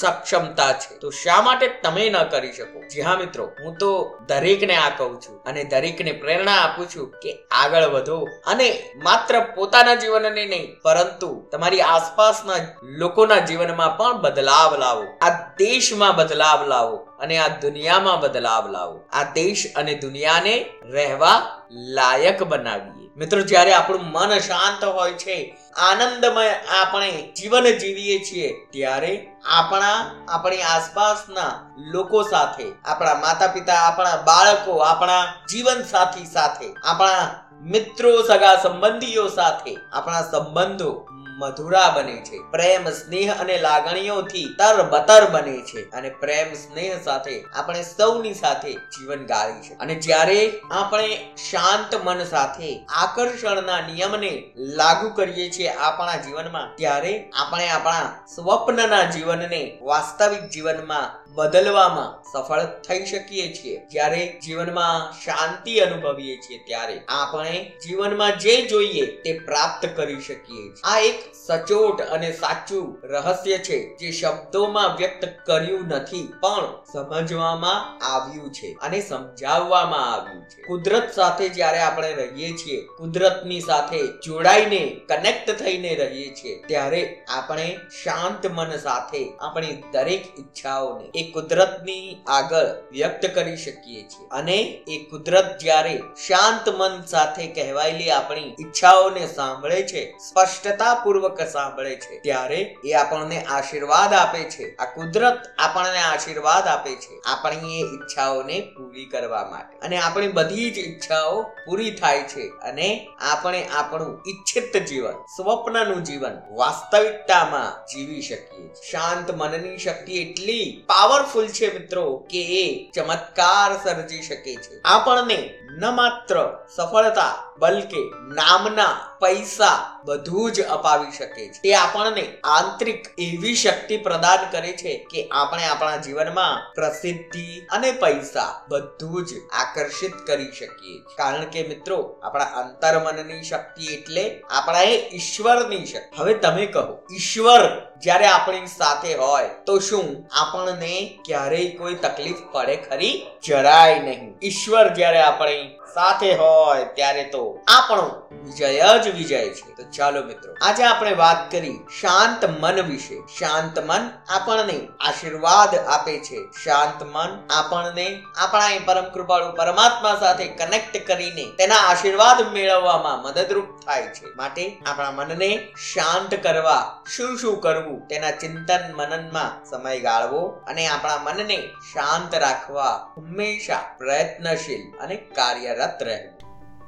સક્ષમતા 0.00 0.72
છે. 0.72 0.98
તો 0.98 1.10
શા 1.10 1.40
માટે 1.42 1.68
તમે 1.82 2.10
ન 2.10 2.22
કરી 2.22 2.52
શકો? 2.52 2.80
જી 2.80 3.00
હા 3.00 3.16
મિત્રો, 3.16 3.44
હું 3.64 3.76
તો 3.78 4.18
દરેકને 4.26 4.76
આ 4.76 4.88
કહું 4.88 5.20
છું 5.20 5.42
અને 5.42 5.64
દરેકને 5.64 6.12
પ્રેરણા 6.12 6.52
આપું 6.52 6.86
છું 6.86 7.10
કે 7.10 7.38
આગળ 7.50 7.84
વધો. 7.84 8.28
અને 8.46 8.82
માત્ર 9.02 9.40
પોતાના 9.40 9.94
જીવનને 9.94 10.44
નહીં, 10.46 10.76
પરંતુ 10.82 11.48
તમારી 11.52 11.80
આસપાસના 12.16 12.54
લોકોના 12.82 13.38
જીવનમાં 13.38 13.96
પણ 13.96 14.20
બદલાવ 14.20 14.76
લાવો. 14.76 15.04
આ 15.22 15.30
દેશમાં 15.30 16.16
બદલાવ 16.16 16.66
લાવો 16.66 16.96
અને 16.96 17.38
આ 17.38 17.48
દુનિયામાં 17.48 18.20
બદલાવ 18.20 18.70
લાવો. 18.70 19.00
આ 19.12 19.22
દેશ 19.22 19.72
અને 19.76 19.94
દુનિયાને 19.94 20.66
રહેવા 20.84 21.42
લાયક 21.70 22.42
બનાવીએ. 22.42 23.08
મિત્રો, 23.16 23.40
જ્યારે 23.40 23.72
આપણું 23.72 24.04
મન 24.04 24.38
શાંત 24.38 24.84
હોય 24.84 25.12
છે, 25.12 25.56
આનંદમય 25.76 26.50
આપણે 26.82 27.32
જીવન 27.36 27.64
જીવીએ 27.64 28.18
છીએ, 28.18 28.66
ત્યારે 28.70 29.32
આપણા, 29.46 30.10
આપણી 30.28 30.62
આસપાસના 30.62 31.74
લોકો 31.78 32.22
સાથે, 32.22 32.72
આપણા 32.84 33.14
માતા 33.14 33.46
પિતા 33.46 33.74
આપણા 33.74 34.16
બાળકો, 34.16 34.76
આપણા 34.76 35.24
જીવન 35.50 35.82
સાથી 35.82 36.26
સાથે, 36.26 36.74
આપણા 36.84 37.34
મિત્રો, 37.62 38.22
સગા 38.22 38.56
સંબંધીઓ 38.56 39.28
સાથે 39.28 39.78
આપણા 39.92 40.22
સંબંધો 40.22 41.08
મધુરા 41.36 41.88
બને 41.96 42.16
છે. 42.24 42.38
પ્રેમ, 42.50 42.90
સ્નેહ 42.90 43.28
અને 43.40 43.56
લાગણીઓથી 43.58 44.44
તરબતર 44.58 45.24
બને 45.30 45.56
છે. 45.62 45.82
અને 45.90 46.10
પ્રેમ, 46.20 46.54
સ્નેહ 46.54 46.98
સાથે 47.04 47.36
આપણે 47.54 47.82
સૌની 47.82 48.34
સાથે 48.34 48.72
જીવન 48.72 49.26
ગાળી 49.26 49.60
છે 49.60 49.74
અને 49.74 49.94
જ્યારે 49.96 50.38
આપણે 50.70 51.10
શાંત 51.50 51.94
મન 52.04 52.24
સાથે 52.24 52.70
આકર્ષણના 53.02 53.80
નિયમને 53.80 54.32
લાગુ 54.56 55.10
કરીએ 55.10 55.50
છીએ 55.50 55.68
આપણા 55.68 56.16
જીવનમાં, 56.16 56.76
ત્યારે 56.76 57.12
આપણે 57.34 57.68
આપણા 57.68 58.26
સ્વપ્નના 58.34 59.04
જીવનને 59.10 59.62
વાસ્તવિક 59.82 60.50
જીવનમાં 60.50 61.06
બદલવામાં 61.34 62.10
સફળ 62.32 62.64
થઈ 62.88 63.04
શકીએ 63.06 63.46
છીએ. 63.54 63.76
જ્યારે 63.90 64.40
જીવનમાં 64.44 65.12
શાંતિ 65.24 65.78
અનુભવીએ 65.78 66.36
છીએ, 66.36 66.58
ત્યારે 66.66 67.00
આપણે 67.08 67.72
જીવનમાં 67.86 68.38
જે 68.38 68.56
જોઈએ 68.62 69.06
તે 69.22 69.38
પ્રાપ્ત 69.38 69.88
કરી 69.96 70.20
શકીએ 70.20 70.66
આ 70.84 70.98
એક 71.00 71.25
સચોટ 71.34 72.00
અને 72.00 72.32
સાચું 72.32 73.06
રહસ્ય 73.06 73.58
છે 73.58 73.96
જે 73.96 74.10
શબ્દોમાં 74.10 74.96
વ્યક્ત 74.96 75.28
કર્યું 75.46 75.88
નથી, 75.88 76.32
પણ 76.40 76.66
સમજવામાં 76.92 78.04
આવ્યું 78.04 78.52
છે 78.52 78.72
અને 78.82 79.00
સમજાવવામાં 79.00 80.12
આવ્યું 80.14 80.42
છે. 80.42 80.62
કુદરત 80.62 81.12
સાથે 81.14 81.48
જ્યારે 81.48 81.78
આપણે 81.78 82.12
રહીએ 82.12 82.50
છીએ, 82.52 82.80
કુદરતની 82.98 83.60
સાથે 83.60 83.98
જોડાઈને 84.06 85.00
કનેક્ટ 85.08 85.50
થઈને 85.50 85.94
રહીએ 85.94 86.34
છીએ, 86.34 86.62
ત્યારે 86.68 87.22
આપણે 87.28 87.76
શાંત 88.02 88.46
મન 88.46 88.76
સાથે 88.76 89.22
આપણી 89.40 89.82
દરેક 89.92 90.38
ઈચ્છાઓને 90.38 91.10
એ 91.14 91.30
કુદરતની 91.30 92.16
આગળ 92.26 92.66
વ્યક્ત 92.92 93.26
કરી 93.34 93.56
શકીએ 93.56 94.02
છીએ. 94.02 94.28
અને 94.30 94.58
એ 94.88 94.98
કુદરત 95.10 95.58
જ્યારે 95.60 96.02
શાંત 96.26 96.68
મન 96.68 97.02
સાથે 97.02 97.46
કહેવાયેલી 97.46 98.10
આપણી 98.10 98.56
ઈચ્છાઓને 98.60 99.26
સાંભળે 99.26 99.82
છે, 99.82 100.14
સ્પષ્ટતા 100.28 100.94
પૂર્વક 101.16 101.40
સાંભળે 101.40 101.96
છે. 101.96 102.20
ત્યારે 102.20 102.76
એ 102.84 102.92
આપણને 102.92 103.42
આશીર્વાદ 103.42 104.14
આપે 104.14 104.38
છે. 104.38 104.76
આ 104.76 104.84
કુદરત 104.84 105.42
આપણને 105.58 105.98
આશીર્વાદ 105.98 106.68
આપે 106.68 106.94
છે 106.94 107.20
આપણી 107.26 107.80
એ 107.80 107.82
ઈચ્છાઓને 107.82 108.60
પૂરી 108.76 109.04
કરવા 109.04 109.44
માટે. 109.50 109.78
અને 109.78 109.98
આપણી 109.98 110.28
બધી 110.28 110.70
જ 110.70 110.78
ઈચ્છાઓ 110.78 111.42
પૂરી 111.42 111.90
થાય 111.90 112.22
છે. 112.22 112.48
અને 112.48 113.08
આપણે 113.32 113.64
આપણું 113.64 114.22
ઈચ્છિત 114.28 114.76
જીવન, 114.86 115.12
સ્વપ્નનું 115.12 116.02
જીવન 116.02 116.42
વાસ્તવિકતામાં 116.50 117.86
જીવી 117.86 118.22
શકીએ 118.22 118.70
શાંત 118.90 119.30
મનની 119.30 119.78
શક્તિ 119.78 120.22
એટલી 120.22 120.84
પાવરફુલ 120.86 121.46
છે 121.46 121.78
મિત્રો 121.78 122.26
કે 122.30 122.42
એ 122.42 122.90
ચમત્કાર 122.90 123.84
સર્જી 123.84 124.22
શકે 124.22 124.54
છે. 124.54 124.80
આપણને 124.84 125.58
ન 125.78 125.86
માત્ર 125.86 126.66
સફળતા 126.76 127.45
બલકે 127.58 128.02
નામના 128.34 128.94
પૈસા 129.20 130.00
બધું 130.04 130.52
જ 130.52 130.64
અપાવી 130.66 131.12
શકે 131.12 131.44
છે. 131.48 131.60
તે 131.62 131.74
આપણને 131.74 132.24
આંતરિક 132.44 133.06
એવી 133.18 133.54
શક્તિ 133.54 133.96
પ્રદાન 133.96 134.50
કરે 134.50 134.72
છે 134.72 134.92
કે 135.10 135.28
આપણે 135.32 135.64
આપણા 135.64 135.96
જીવનમાં 135.96 136.72
પ્રસિદ્ધિ 136.74 137.46
અને 137.72 137.92
પૈસા 137.92 138.48
બધું 138.68 139.26
જ 139.26 139.30
આકર્ષિત 139.52 140.14
કરી 140.26 140.52
શકીએ 140.52 140.98
કારણ 141.16 141.44
કે 141.44 141.62
મિત્રો, 141.68 141.98
આપણા 142.22 142.44
અંતર્મનની 142.44 143.42
શક્તિ 143.42 143.92
એટલે 143.94 144.42
આપણા 144.50 144.82
એ 144.82 144.96
ઈશ્વરની 145.16 145.84
શક્તિ. 145.86 146.16
હવે 146.18 146.34
તમે 146.34 146.66
કહો, 146.66 146.84
ઈશ્વર 147.12 147.64
જ્યારે 148.02 148.26
આપણી 148.26 148.66
સાથે 148.66 149.14
હોય 149.14 149.48
તો 149.66 149.78
શું 149.78 150.06
આપણને 150.32 151.18
ક્યારેય 151.24 151.76
કોઈ 151.76 151.94
તકલીફ 151.94 152.36
પડે 152.52 152.76
ખરી? 152.76 153.26
જરાય 153.44 153.98
નહીં. 153.98 154.34
ઈશ્વર 154.42 154.94
જ્યારે 154.94 155.22
આપણી 155.22 155.78
સાથે 155.94 156.34
હોય 156.34 156.84
ત્યારે 156.84 157.24
તો 157.24 157.45
આપણો 157.68 158.06
વિજય 158.44 158.98
જ 159.04 159.14
વિજય 159.14 159.42
છે. 159.48 159.74
તો 159.76 159.84
ચાલો 159.96 160.20
મિત્રો, 160.22 160.54
આજે 160.62 160.84
આપણે 160.84 161.12
વાત 161.14 161.50
કરી 161.50 161.76
શાંત 162.00 162.44
મન 162.44 162.80
વિશે. 162.80 163.16
શાંત 163.38 163.78
મન 163.78 164.02
આપણને 164.28 164.78
આશીર્વાદ 165.00 165.72
આપે 165.88 166.18
છે. 166.18 166.38
શાંત 166.64 167.02
મન 167.02 167.30
આપણને 167.50 168.06
આપણા 168.36 168.70
એ 168.70 168.78
પરમ 168.78 169.08
કૃપાળુ 169.14 169.52
પરમાત્મા 169.52 170.16
સાથે 170.20 170.46
કનેક્ટ 170.60 171.06
કરીને 171.06 171.46
તેના 171.58 171.82
આશીર્વાદ 171.88 172.52
મેળવવામાં 172.52 173.22
મદદરૂપ 173.22 173.68
થાય 173.86 174.02
છે. 174.02 174.34
માટે 174.36 174.64
આપણા 174.86 175.10
મનને 175.10 175.50
શાંત 175.94 176.34
કરવા 176.42 176.80
શું 177.16 177.38
શું 177.38 177.60
કરવું 177.60 177.98
તેના 178.08 178.30
ચિંતન 178.30 178.84
મનનમાં 178.94 179.64
સમય 179.70 180.00
ગાળવો 180.00 180.42
અને 180.68 180.86
આપણા 180.86 181.18
મનને 181.22 181.58
શાંત 181.92 182.34
રાખવા 182.34 182.94
હંમેશા 183.16 183.82
પ્રયત્નશીલ 183.98 184.84
અને 185.00 185.16
કાર્યરત 185.16 186.02
રહેવું. 186.02 186.35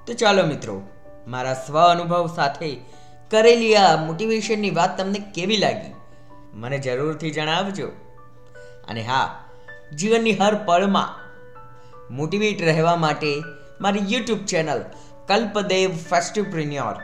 તો 0.09 0.15
ચાલો 0.15 0.47
મિત્રો, 0.47 0.83
મારા 1.27 1.55
સ્વ 1.55 1.79
અનુભવ 1.79 2.33
સાથે 2.37 2.77
કરેલી 3.31 3.77
આ 3.77 3.97
મોટિવેશનની 3.97 4.71
વાત 4.71 4.99
તમને 4.99 5.19
કેવી 5.35 5.57
લાગી? 5.57 5.95
મને 6.55 6.79
જરૂરથી 6.79 7.31
જણાવજો. 7.31 7.89
અને 8.89 9.03
હા, 9.03 9.45
જીવનની 9.95 10.33
હર 10.33 10.55
પળમાં 10.55 11.35
મોટિવેટ 12.11 12.63
રહેવા 12.63 12.97
માટે 12.97 13.43
મારી 13.81 14.01
યુટ્યુબ 14.09 14.45
ચેનલ 14.45 14.85
કલ્પદેવ 15.29 15.91
ફેસ્ટિવપ્રિન્યોર 15.91 16.95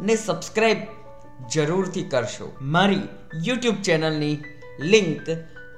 ને 0.00 0.16
સબસ્ક્રાઈબ 0.16 0.78
જરૂરથી 1.52 2.02
કરશો. 2.02 2.56
મારી 2.60 3.02
યુટ્યુબ 3.44 3.74
ચેનલની 3.74 4.44
લિંક 4.80 5.28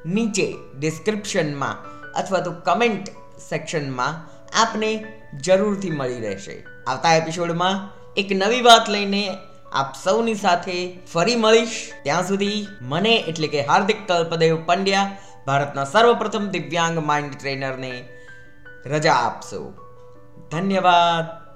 નીચે 0.07 0.55
ડિસ્ક્રિપ્શનમાં 0.79 1.85
અથવા 2.13 2.41
તો 2.41 2.53
કમેન્ટ 2.53 3.09
સેક્શનમાં 3.49 4.27
આપને 4.61 5.18
જરૂરથી 5.35 5.91
મળી 5.91 6.21
રહેશે. 6.21 6.65
આવતા 6.87 7.15
એપિસોડમાં 7.15 7.91
એક 8.17 8.29
નવી 8.33 8.61
વાત 8.61 8.89
લઈને 8.89 9.37
આપ 9.73 9.95
સૌની 10.05 10.35
સાથે 10.35 10.99
ફરી 11.13 11.37
મળીશ. 11.37 11.93
ત્યાં 12.03 12.29
સુધી 12.29 12.67
મને 12.83 13.17
એટલે 13.17 13.49
કે 13.49 13.65
હાર્દિક 13.65 14.07
કલ્પદેવ 14.09 14.59
પંડ્યા, 14.67 15.17
ભારતના 15.47 15.85
સર્વપ્રથમ 15.85 16.49
દિવ્યાંગ 16.49 17.07
માઇન્ડ 17.07 17.33
ટ્રેનરને 17.35 18.09
રજા 18.87 19.13
આપશો. 19.13 19.73
ધન્યવાદ. 20.51 21.48